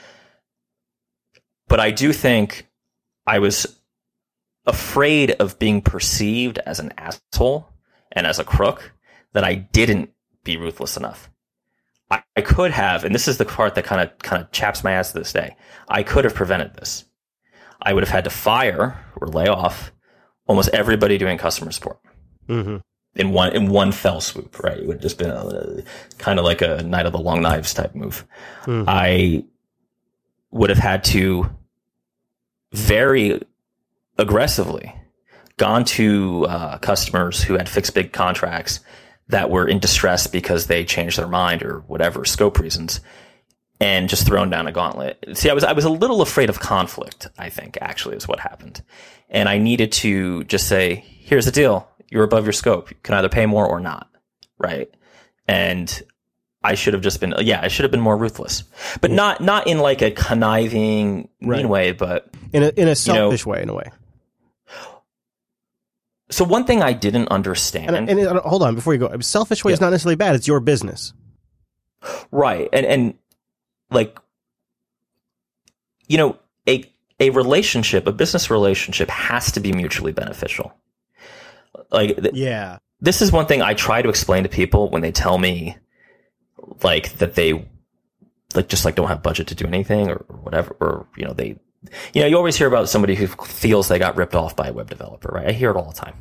[1.68, 2.66] but I do think
[3.26, 3.78] I was
[4.64, 7.68] afraid of being perceived as an asshole
[8.12, 8.92] and as a crook
[9.32, 10.10] that I didn't
[10.44, 11.30] be ruthless enough.
[12.10, 14.82] I, I could have, and this is the part that kind of, kind of chaps
[14.82, 15.56] my ass to this day.
[15.88, 17.04] I could have prevented this.
[17.86, 19.92] I would have had to fire or lay off
[20.46, 21.98] almost everybody doing customer support
[22.48, 22.76] Mm-hmm.
[23.16, 24.62] in one in one fell swoop.
[24.62, 24.78] Right?
[24.78, 25.82] It would have just been a,
[26.18, 28.26] kind of like a Night of the Long Knives type move.
[28.64, 28.84] Mhm.
[28.86, 29.44] I
[30.50, 31.48] would have had to
[32.72, 33.40] very
[34.18, 34.94] aggressively
[35.56, 38.80] gone to uh, customers who had fixed bid contracts
[39.28, 43.00] that were in distress because they changed their mind or whatever scope reasons
[43.80, 45.22] and just thrown down a gauntlet.
[45.34, 48.40] See, I was I was a little afraid of conflict, I think, actually is what
[48.40, 48.82] happened.
[49.28, 51.88] And I needed to just say, here's the deal.
[52.10, 52.90] You're above your scope.
[52.90, 54.08] You can either pay more or not.
[54.58, 54.88] Right.
[55.48, 56.02] And
[56.62, 58.64] I should have just been yeah, I should have been more ruthless.
[59.00, 61.68] But not not in like a conniving mean Right.
[61.68, 63.90] way, but In a in a know- selfish way, in a way.
[66.30, 69.64] so one thing I didn't understand And, and, uh, hold on, before you go, selfish
[69.64, 70.34] way is not necessarily bad.
[70.34, 71.12] It's your business.
[72.32, 72.68] Right.
[72.72, 73.14] And and
[73.90, 74.18] like
[76.08, 76.84] you know, a
[77.18, 80.72] a relationship, a business relationship has to be mutually beneficial.
[81.90, 82.78] Like th- Yeah.
[83.00, 85.76] this is one thing I try to explain to people when they tell me
[86.82, 87.66] like that they
[88.54, 91.32] like just like don't have budget to do anything or, or whatever or you know
[91.32, 91.56] they
[92.14, 94.72] you know you always hear about somebody who feels they got ripped off by a
[94.72, 96.16] web developer right i hear it all the time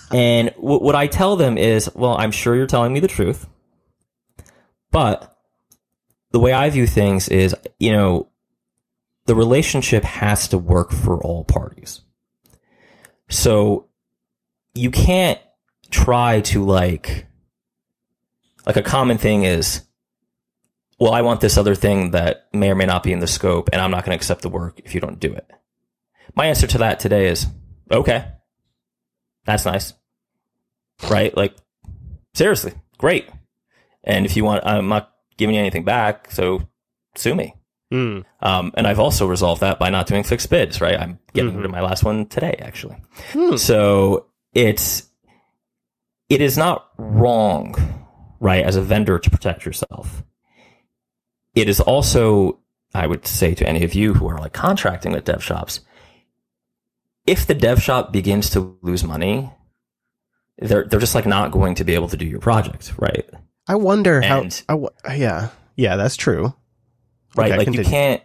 [0.12, 3.46] and w- what i tell them is well i'm sure you're telling me the truth
[4.90, 5.31] but
[6.32, 8.28] the way i view things is you know
[9.26, 12.00] the relationship has to work for all parties.
[13.28, 13.88] So
[14.74, 15.38] you can't
[15.90, 17.26] try to like
[18.66, 19.82] like a common thing is
[20.98, 23.68] well i want this other thing that may or may not be in the scope
[23.72, 25.50] and i'm not going to accept the work if you don't do it.
[26.34, 27.46] My answer to that today is
[27.90, 28.26] okay.
[29.44, 29.92] That's nice.
[31.10, 31.36] Right?
[31.36, 31.54] Like
[32.34, 32.72] seriously.
[32.96, 33.28] Great.
[34.02, 35.11] And if you want i'm not
[35.42, 36.62] giving you anything back so
[37.14, 37.54] sue me
[37.92, 38.24] Mm.
[38.40, 40.98] um, and I've also resolved that by not doing fixed bids, right?
[40.98, 41.56] I'm getting Mhm.
[41.56, 42.96] rid of my last one today, actually.
[43.34, 43.56] Hmm.
[43.58, 45.10] So it's,
[46.30, 47.74] it is not wrong,
[48.40, 50.22] right, as a vendor to protect yourself.
[51.54, 52.60] It is also,
[52.94, 55.80] I would say to any of you who are like contracting with dev shops,
[57.26, 59.50] if the dev shop begins to lose money,
[60.56, 63.28] they're, they're just like not going to be able to do your project, right?
[63.68, 64.40] I wonder how.
[64.42, 65.48] And- I w- yeah.
[65.76, 66.54] Yeah, that's true.
[67.36, 67.48] right?
[67.50, 67.84] Okay, like continue.
[67.84, 68.22] you can't.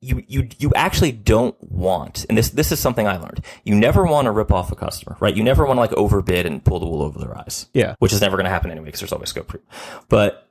[0.00, 3.44] You you you actually don't want, and this this is something I learned.
[3.64, 5.36] You never want to rip off a customer, right?
[5.36, 7.66] You never want to like overbid and pull the wool over their eyes.
[7.74, 7.96] Yeah.
[7.98, 9.64] which is never going to happen anyway because there's always scope creep.
[10.08, 10.48] But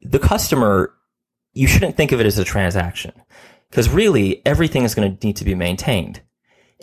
[0.00, 0.92] the customer,
[1.52, 3.12] you shouldn't think of it as a transaction
[3.70, 6.20] because really everything is going to need to be maintained.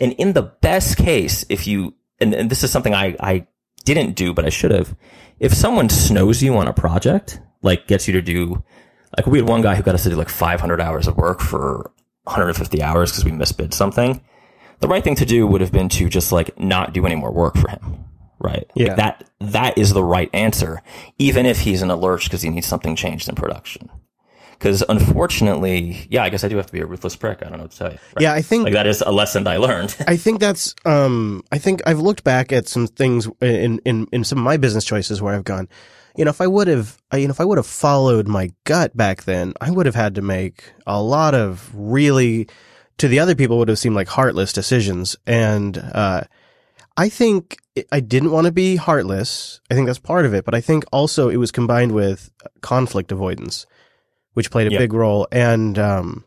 [0.00, 3.46] And in the best case, if you, and, and this is something I, I
[3.94, 4.96] didn't do, but I should have,
[5.40, 8.62] if someone snows you on a project, like gets you to do,
[9.16, 11.40] like we had one guy who got us to do like 500 hours of work
[11.40, 11.90] for
[12.24, 14.20] 150 hours because we misbid something.
[14.80, 17.32] The right thing to do would have been to just like not do any more
[17.32, 18.04] work for him.
[18.40, 18.68] Right.
[18.76, 18.94] Like, Yeah.
[18.94, 20.80] that, that is the right answer,
[21.18, 23.90] even if he's in a lurch because he needs something changed in production.
[24.58, 27.38] Because unfortunately, yeah, I guess I do have to be a ruthless prick.
[27.42, 27.98] I don't know what to tell you.
[28.16, 28.22] Right.
[28.22, 29.94] Yeah, I think Like that is a lesson I learned.
[30.06, 34.24] I think that's um I think I've looked back at some things in in in
[34.24, 35.68] some of my business choices where I've gone,
[36.16, 38.96] you know, if I would have you know if I would have followed my gut
[38.96, 42.48] back then, I would have had to make a lot of really
[42.98, 46.22] to the other people would have seemed like heartless decisions and uh
[46.96, 47.58] I think
[47.92, 49.60] I didn't want to be heartless.
[49.70, 52.28] I think that's part of it, but I think also it was combined with
[52.60, 53.66] conflict avoidance,
[54.38, 54.78] which played a Yeah.
[54.84, 56.24] big role and um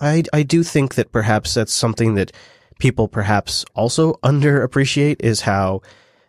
[0.00, 2.32] I I do think that perhaps that's something that
[2.78, 5.80] people perhaps also underappreciate is how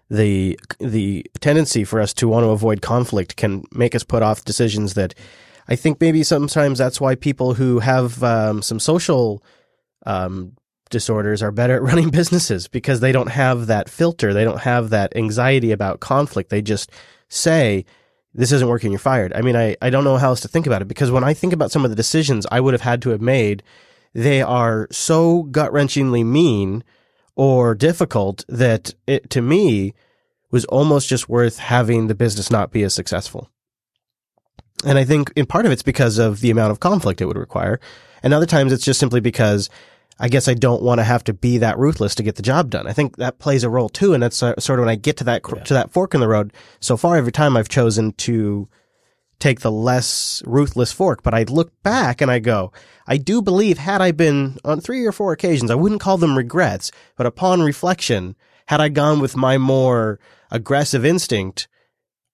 [0.10, 4.46] the the tendency for us to want to avoid conflict can make us put off
[4.46, 5.14] decisions that
[5.68, 9.44] I think maybe sometimes that's why people who have um, some social
[10.06, 10.54] um,
[10.90, 14.34] disorders are better at running businesses because they don't have that filter.
[14.34, 16.50] They don't have that anxiety about conflict.
[16.50, 16.90] They just
[17.28, 17.84] say,
[18.38, 19.34] this isn't working, you're fired.
[19.34, 21.34] I mean, I, I don't know how else to think about it because when I
[21.34, 23.64] think about some of the decisions I would have had to have made,
[24.14, 26.84] they are so gut wrenchingly mean
[27.36, 29.94] or difficult that it, to me,
[30.52, 33.50] was almost just worth having the business not be as successful.
[34.86, 37.38] And I think in part of it's because of the amount of conflict it would
[37.38, 37.80] require.
[38.22, 39.70] And other times it's just simply because
[40.20, 42.70] I guess I don't want to have to be that ruthless to get the job
[42.70, 42.88] done.
[42.88, 44.14] I think that plays a role too.
[44.14, 45.64] And that's sort of when I get to that, yeah.
[45.64, 46.54] to that fork in the road.
[46.80, 48.68] So far, every time I've chosen to
[49.40, 52.72] take the less ruthless fork, but I look back and I go,
[53.06, 56.36] I do believe had I been on three or four occasions, I wouldn't call them
[56.36, 61.68] regrets, but upon reflection, had I gone with my more aggressive instinct,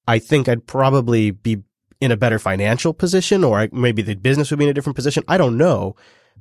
[0.08, 1.64] I think I'd probably be
[2.00, 5.24] in a better financial position or maybe the business would be in a different position.
[5.28, 5.96] I don't know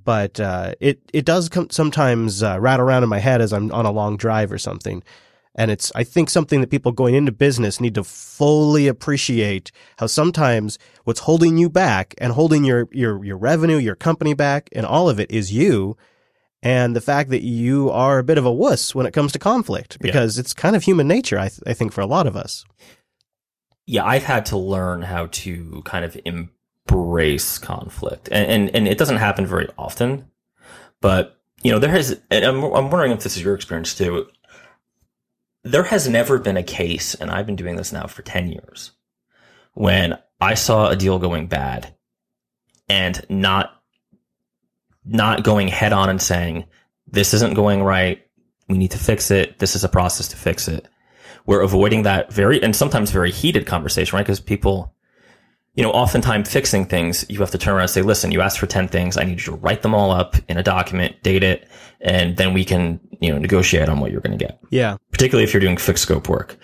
[0.05, 3.70] but uh, it it does come, sometimes uh, rattle around in my head as I'm
[3.72, 5.03] on a long drive or something.
[5.55, 10.07] And it's, I think, something that people going into business need to fully appreciate how
[10.07, 14.86] sometimes what's holding you back and holding your, your, your revenue, your company back and
[14.86, 15.96] all of it is you.
[16.62, 19.38] And the fact that you are a bit of a wuss when it comes to
[19.38, 20.40] conflict because yeah.
[20.40, 22.64] it's kind of human nature, I, th- I think, for a lot of us.
[23.84, 26.50] Yeah, I've had to learn how to kind of Im-
[26.93, 30.30] embrace conflict, and, and and it doesn't happen very often.
[31.01, 32.20] But you know, there has.
[32.30, 34.28] I'm, I'm wondering if this is your experience too.
[35.64, 38.93] There has never been a case, and I've been doing this now for ten years,
[39.74, 41.95] when I saw a deal going bad,
[42.88, 43.80] and not
[45.05, 46.64] not going head on and saying
[47.07, 48.22] this isn't going right.
[48.68, 49.59] We need to fix it.
[49.59, 50.88] This is a process to fix it.
[51.45, 54.22] We're avoiding that very and sometimes very heated conversation, right?
[54.24, 54.95] Because people
[55.74, 58.58] you know, oftentimes fixing things, you have to turn around and say, listen, you asked
[58.58, 59.16] for 10 things.
[59.16, 61.66] I need you to write them all up in a document, date it,
[62.00, 64.60] and then we can, you know, negotiate on what you're going to get.
[64.70, 64.98] Yeah.
[65.12, 66.58] Particularly if you're doing fixed scope work.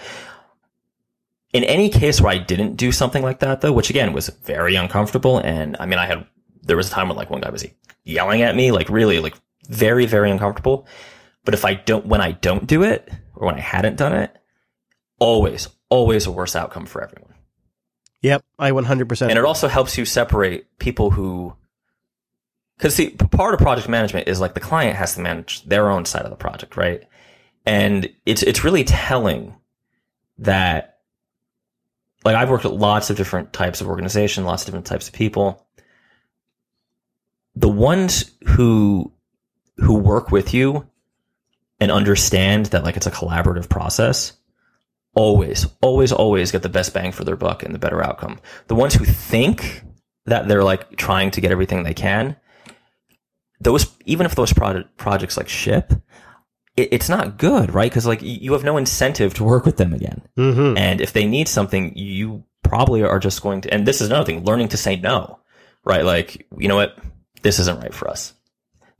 [1.54, 4.74] In any case where I didn't do something like that, though, which again was very
[4.74, 5.38] uncomfortable.
[5.38, 6.26] And I mean, I had,
[6.62, 7.64] there was a time when like one guy was
[8.04, 9.34] yelling at me, like really, like
[9.68, 10.86] very, very uncomfortable.
[11.44, 14.36] But if I don't, when I don't do it or when I hadn't done it,
[15.18, 17.27] always, always a worse outcome for everyone.
[18.22, 19.28] Yep, I 100%.
[19.28, 21.54] And it also helps you separate people who,
[22.76, 26.04] because see, part of project management is like the client has to manage their own
[26.04, 27.04] side of the project, right?
[27.64, 29.54] And it's it's really telling
[30.38, 30.98] that,
[32.24, 35.14] like I've worked with lots of different types of organization, lots of different types of
[35.14, 35.66] people.
[37.54, 39.12] The ones who
[39.76, 40.88] who work with you
[41.80, 44.37] and understand that like it's a collaborative process
[45.18, 48.38] always, always, always get the best bang for their buck and the better outcome.
[48.68, 49.82] The ones who think
[50.26, 52.36] that they're like trying to get everything they can,
[53.60, 55.92] those, even if those project, projects like ship,
[56.76, 57.90] it, it's not good, right?
[57.90, 60.22] Cause like you have no incentive to work with them again.
[60.36, 60.78] Mm-hmm.
[60.78, 64.24] And if they need something, you probably are just going to, and this is another
[64.24, 65.40] thing, learning to say no,
[65.84, 66.04] right?
[66.04, 66.96] Like, you know what?
[67.42, 68.34] This isn't right for us.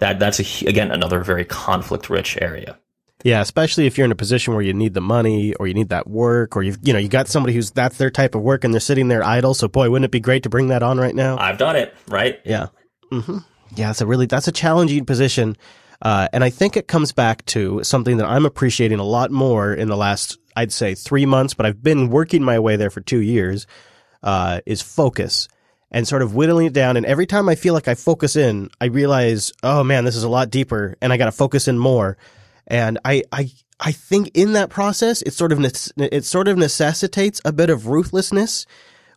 [0.01, 2.77] That, that's a, again, another very conflict rich area.
[3.25, 5.89] Yeah, especially if you're in a position where you need the money or you need
[5.89, 8.63] that work or you've, you know, you got somebody who's that's their type of work
[8.63, 9.55] and they're sitting there idle.
[9.55, 11.37] So boy, wouldn't it be great to bring that on right now?
[11.37, 12.41] I've done it, right?
[12.45, 12.69] Yeah.
[13.11, 13.39] Mm-hmm.
[13.75, 15.57] Yeah, it's a really, that's a challenging position.
[16.01, 19.75] Uh, and I think it comes back to something that I'm appreciating a lot more
[19.75, 23.01] in the last, I'd say three months, but I've been working my way there for
[23.01, 23.67] two years,
[24.23, 25.49] uh, is focus
[25.91, 26.97] and sort of whittling it down.
[26.97, 30.23] And every time I feel like I focus in, I realize, oh man, this is
[30.23, 32.17] a lot deeper and I got to focus in more.
[32.69, 33.51] And I, I,
[33.81, 35.65] I think in that process, it sort of,
[35.97, 38.67] it sort of necessitates a bit of ruthlessness,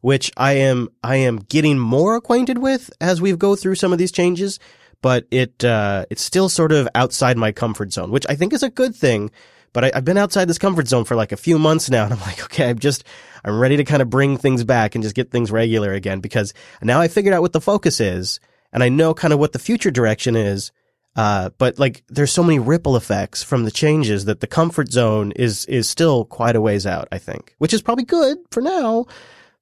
[0.01, 3.99] which I am, I am getting more acquainted with as we go through some of
[3.99, 4.59] these changes.
[5.01, 8.63] But it, uh, it's still sort of outside my comfort zone, which I think is
[8.63, 9.31] a good thing.
[9.73, 12.05] But I, I've been outside this comfort zone for like a few months now.
[12.05, 13.03] And I'm like, okay, I'm just,
[13.43, 16.53] I'm ready to kind of bring things back and just get things regular again because
[16.81, 18.39] now I figured out what the focus is
[18.73, 20.71] and I know kind of what the future direction is.
[21.15, 25.31] Uh, but like there's so many ripple effects from the changes that the comfort zone
[25.33, 29.05] is, is still quite a ways out, I think, which is probably good for now,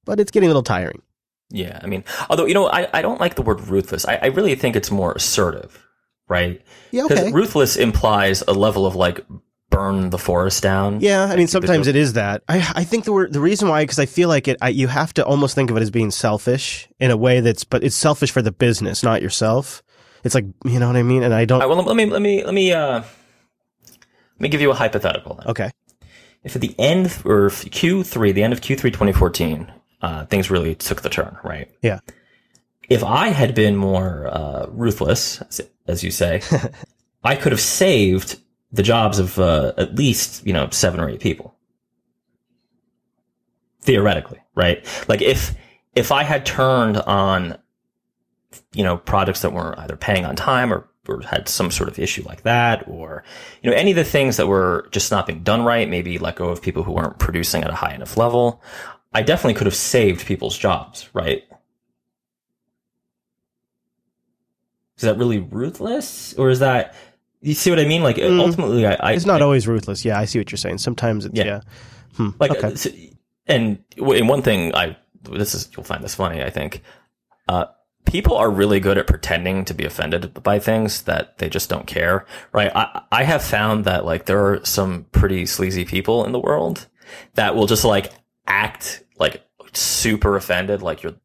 [0.05, 1.01] but it's getting a little tiring.
[1.49, 1.79] Yeah.
[1.81, 4.05] I mean, although, you know, I, I don't like the word ruthless.
[4.05, 5.83] I, I really think it's more assertive,
[6.27, 6.61] right?
[6.91, 7.05] Yeah.
[7.05, 7.31] Okay.
[7.31, 9.25] ruthless implies a level of like
[9.69, 10.99] burn the forest down.
[10.99, 12.43] Yeah, I mean sometimes it is that.
[12.47, 14.87] I I think the word, the reason why because I feel like it I, you
[14.87, 17.95] have to almost think of it as being selfish in a way that's but it's
[17.95, 19.83] selfish for the business, not yourself.
[20.23, 21.61] It's like you know what I mean, and I don't.
[21.61, 24.73] All right, well, let me let me let me uh, let me give you a
[24.75, 25.35] hypothetical.
[25.35, 25.47] Then.
[25.47, 25.71] okay,
[26.43, 31.01] If at the end or Q3, the end of Q3 2014, uh, things really took
[31.01, 31.69] the turn, right?
[31.81, 31.99] yeah,
[32.89, 36.41] If I had been more uh, ruthless, as, as you say,
[37.23, 38.39] I could have saved
[38.71, 41.55] the jobs of uh, at least you know seven or eight people.
[43.81, 44.85] Theoretically, right?
[45.07, 45.55] Like if
[45.95, 47.57] if I had turned on
[48.73, 51.97] you know products that weren't either paying on time or, or had some sort of
[51.99, 53.23] issue like that, or
[53.61, 56.35] you know any of the things that were just not being done right, maybe let
[56.35, 58.61] go of people who weren't producing at a high enough level,
[59.13, 61.43] I definitely could have saved people's jobs, right?
[64.97, 66.93] Is that really ruthless, or is that
[67.41, 68.03] you see what I mean?
[68.03, 68.39] Like Mm.
[68.39, 70.03] ultimately, I, I it's not I, always ruthless.
[70.03, 70.79] Yeah, I see what you're saying.
[70.79, 71.45] Sometimes it's yeah.
[71.45, 71.61] Yeah.
[72.17, 72.67] Hmm, like okay.
[72.67, 72.89] uh, so-
[73.47, 76.81] and and one thing I this is you'll find this funny I think
[77.47, 77.65] uh
[78.09, 81.85] people are really good at pretending to be offended by things that they just don't
[81.87, 86.31] care right I I have found that like there are some pretty sleazy people in
[86.31, 86.87] the world
[87.35, 88.11] that will just like
[88.47, 89.43] act like
[89.73, 91.15] super offended like you're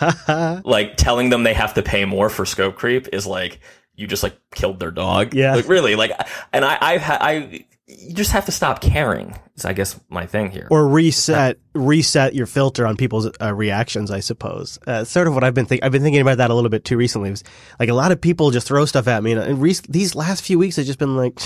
[0.64, 3.60] like telling them they have to pay more for scope creep is like
[3.94, 5.54] you just like killed their dog Yeah.
[5.54, 6.10] like really like
[6.52, 7.64] and I I've had I
[7.98, 12.34] you just have to stop caring is I guess my thing here or reset reset
[12.34, 14.10] your filter on people's uh, reactions.
[14.10, 14.78] I suppose.
[14.86, 15.84] Uh, sort of what I've been thinking.
[15.84, 17.28] I've been thinking about that a little bit too recently.
[17.28, 17.44] It was
[17.78, 20.44] like a lot of people just throw stuff at me, and, and re- these last
[20.44, 21.40] few weeks, I've just been like.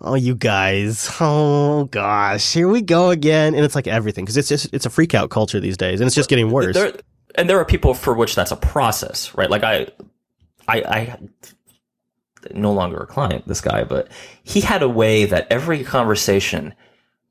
[0.00, 1.10] Oh, you guys!
[1.18, 4.90] Oh gosh, here we go again, and it's like everything because it's just it's a
[4.90, 6.76] freak out culture these days, and it's just getting worse.
[6.76, 6.92] There,
[7.34, 9.50] and there are people for which that's a process, right?
[9.50, 9.88] Like I,
[10.68, 11.18] I, I,
[12.54, 14.08] no longer a client, this guy, but
[14.42, 16.74] he had a way that every conversation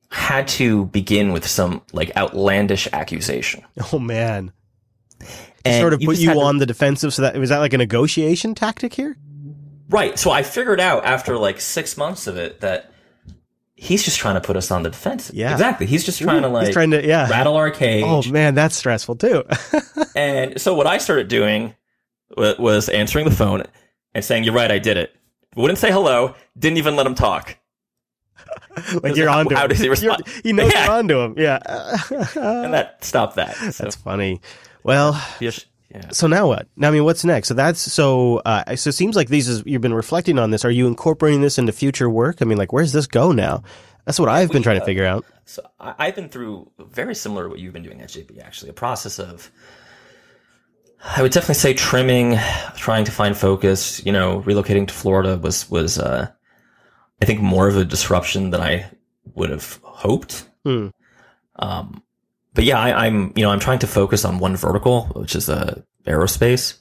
[0.10, 3.64] had to begin with some like outlandish accusation.
[3.94, 4.52] Oh man,
[5.66, 7.14] And sort of put you had to- on the defensive.
[7.14, 9.18] So that was that like a negotiation tactic here?
[9.90, 10.20] right.
[10.20, 12.92] So I figured out after like six months of it that
[13.76, 15.34] he's just trying to put us on the defensive.
[15.36, 15.52] Yeah.
[15.54, 15.86] exactly.
[15.86, 17.30] He's just trying to like He's trying to yeah.
[17.30, 18.04] rattle our cage.
[18.06, 19.44] Oh man, that's stressful too.
[20.16, 21.76] And so what I started doing
[22.36, 23.64] was answering the phone
[24.18, 25.16] and saying, "You're right, I did it."
[25.56, 26.36] Wouldn't say hello.
[26.60, 27.58] Didn't even let him talk.
[29.02, 29.70] like you're How- onto how him.
[29.70, 30.24] does he respond?
[30.26, 30.86] You're- He knows Yeah.
[30.86, 31.34] you're onto him.
[31.38, 31.60] Yeah.
[32.36, 33.56] And that stopped that.
[33.74, 34.42] So, that's funny.
[34.84, 36.10] Well, yes, yeah.
[36.12, 36.68] so now what?
[36.76, 37.48] Now, I mean, what's next?
[37.48, 38.38] So that's so.
[38.46, 40.64] Uh, so it seems like these is you've been reflecting on this.
[40.66, 42.38] Are you incorporating this into future work?
[42.42, 43.64] I mean, like, where's this go now?
[44.06, 45.26] That's what I've been trying to figure out.
[45.46, 48.42] So I, I've been through very similar to what you've been doing at JB.
[48.44, 49.52] Actually, a process of.
[51.04, 52.38] I would definitely say trimming,
[52.76, 54.04] trying to find focus.
[54.06, 56.30] You know, relocating to Florida was was uh,
[57.22, 58.90] I think more of a disruption than I
[59.36, 60.50] would have hoped.
[60.64, 60.88] Hmm.
[61.58, 62.04] Um,
[62.54, 65.50] but yeah, I, I'm you know I'm trying to focus on one vertical, which is
[65.50, 66.78] uh, aerospace,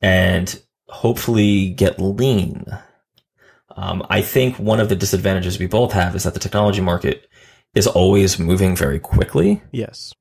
[0.00, 2.64] and hopefully get lean.
[3.76, 7.28] Um, I think one of the disadvantages we both have is that the technology market
[7.74, 9.62] is always moving very quickly.
[9.72, 10.12] Yes.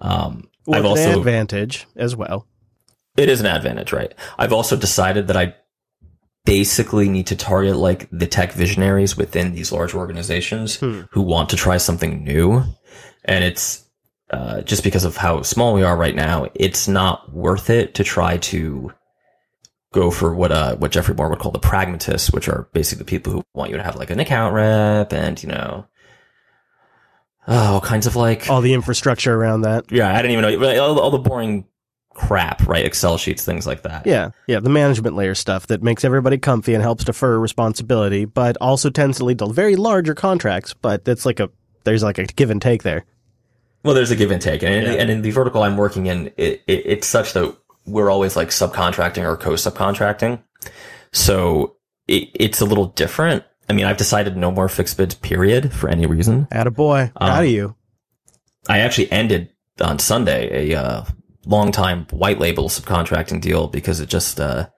[0.00, 2.46] Um, Well, I've it's an advantage as well.
[3.16, 4.14] It is an advantage, right?
[4.38, 5.54] I've also decided that I
[6.44, 11.02] basically need to target like the tech visionaries within these large organizations Hmm.
[11.12, 12.64] who want to try something new.
[13.24, 13.84] And it's
[14.30, 18.02] uh, just because of how small we are right now, it's not worth it to
[18.04, 18.92] try to
[19.92, 23.10] go for what uh what Geoffrey Moore would call the pragmatists, which are basically the
[23.10, 25.86] people who want you to have like an account rep and you know
[27.46, 29.92] oh, all kinds of like All the infrastructure around that.
[29.92, 31.66] yeah, I didn't even know all, all the boring
[32.14, 32.84] crap, right?
[32.84, 34.06] Excel sheets, things like that.
[34.06, 38.56] Yeah, yeah, the management layer stuff that makes everybody comfy and helps defer responsibility, but
[38.60, 40.74] also tends to lead to very larger contracts.
[40.74, 41.50] But it's like a
[41.84, 43.04] there's like a give and take there.
[43.84, 44.92] Well, there's a give and take, and, Yeah.
[44.92, 48.48] and in the vertical I'm working in, it, it, it's such that we're always like
[48.50, 50.40] subcontracting or co-subcontracting,
[51.12, 53.42] so it, it's a little different.
[53.68, 56.46] I mean, I've decided no more fixed bids, period, for any reason.
[56.52, 57.74] Atta boy, Um, out of you.
[58.68, 59.50] I actually ended
[59.80, 61.04] on Sunday a uh,
[61.46, 64.68] long time white label subcontracting deal because it just uh,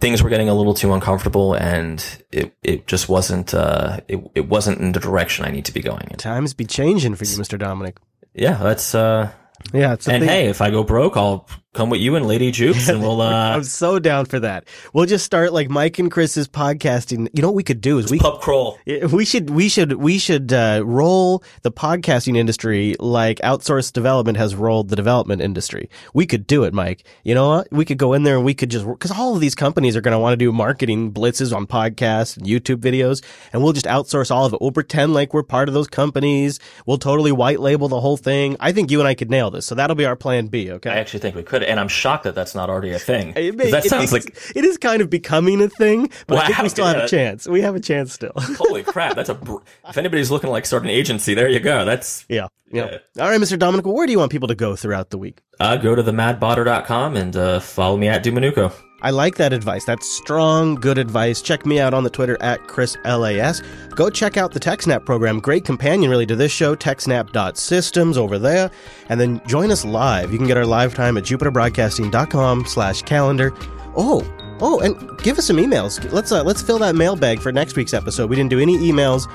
[0.00, 4.48] things were getting a little too uncomfortable, and it it just wasn't uh, it, it
[4.48, 6.16] wasn't in the direction I need to be going in.
[6.16, 7.98] Times be changing for you, Mister Dominic.
[8.34, 9.30] Yeah, that's uh,
[9.72, 10.28] Yeah, it's and thing.
[10.28, 13.54] hey, if I go broke, I'll come with you and Lady Jupes, and we'll uh,
[13.54, 14.66] I'm so down for that.
[14.92, 17.28] We'll just start like Mike and Chris's podcasting.
[17.34, 18.78] You know what we could do is we pub crawl.
[18.86, 24.54] We should we should we should uh, roll the podcasting industry like outsourced development has
[24.54, 25.90] rolled the development industry.
[26.14, 27.04] We could do it, Mike.
[27.24, 27.68] You know what?
[27.72, 30.00] We could go in there and we could just because all of these companies are
[30.00, 33.22] going to want to do marketing blitzes on podcasts and YouTube videos,
[33.52, 34.60] and we'll just outsource all of it.
[34.60, 36.60] We'll pretend like we're part of those companies.
[36.86, 38.56] We'll totally white label the whole thing.
[38.60, 39.66] I think you and I could nail this.
[39.66, 40.70] So that'll be our plan B.
[40.70, 40.90] Okay.
[40.90, 41.63] I actually think we could.
[41.64, 43.32] And I'm shocked that that's not already a thing.
[43.36, 46.46] It may- that sounds is- like it is kind of becoming a thing, but I
[46.46, 47.46] think we still have a chance.
[47.48, 48.32] We have a chance still.
[48.36, 49.16] holy crap.
[49.16, 49.56] That's a br-
[49.88, 51.84] if anybody's looking to like start an agency, there you go.
[51.84, 52.98] That's yeah, yeah.
[53.18, 53.58] All right, Mr.
[53.58, 55.40] Dominic, where do you want people to go throughout the week?
[55.60, 58.72] uh, go to themadbotter.com and uh, follow me at Dominucco.
[59.04, 59.84] I like that advice.
[59.84, 61.42] That's strong, good advice.
[61.42, 63.62] Check me out on the Twitter at ChrisLAS.
[63.94, 65.40] Go check out the TechSnap program.
[65.40, 68.70] Great companion, really, to this show, TechSnap.systems over there.
[69.10, 70.32] And then join us live.
[70.32, 73.52] You can get our live time at jupiterbroadcasting.com slash calendar.
[73.94, 74.26] Oh,
[74.62, 76.10] oh, and give us some emails.
[76.10, 78.30] Let's, uh, let's fill that mailbag for next week's episode.
[78.30, 79.30] We didn't do any emails.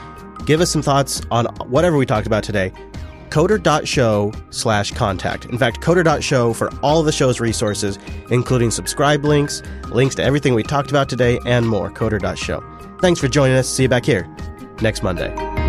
[0.47, 2.74] Give us some thoughts on whatever we talked about today
[3.30, 5.46] coder.show slash contact.
[5.46, 7.98] In fact, coder.show for all the show's resources,
[8.30, 11.90] including subscribe links, links to everything we talked about today, and more.
[11.92, 12.64] Coder.show.
[13.00, 13.70] Thanks for joining us.
[13.70, 14.28] See you back here
[14.82, 15.68] next Monday.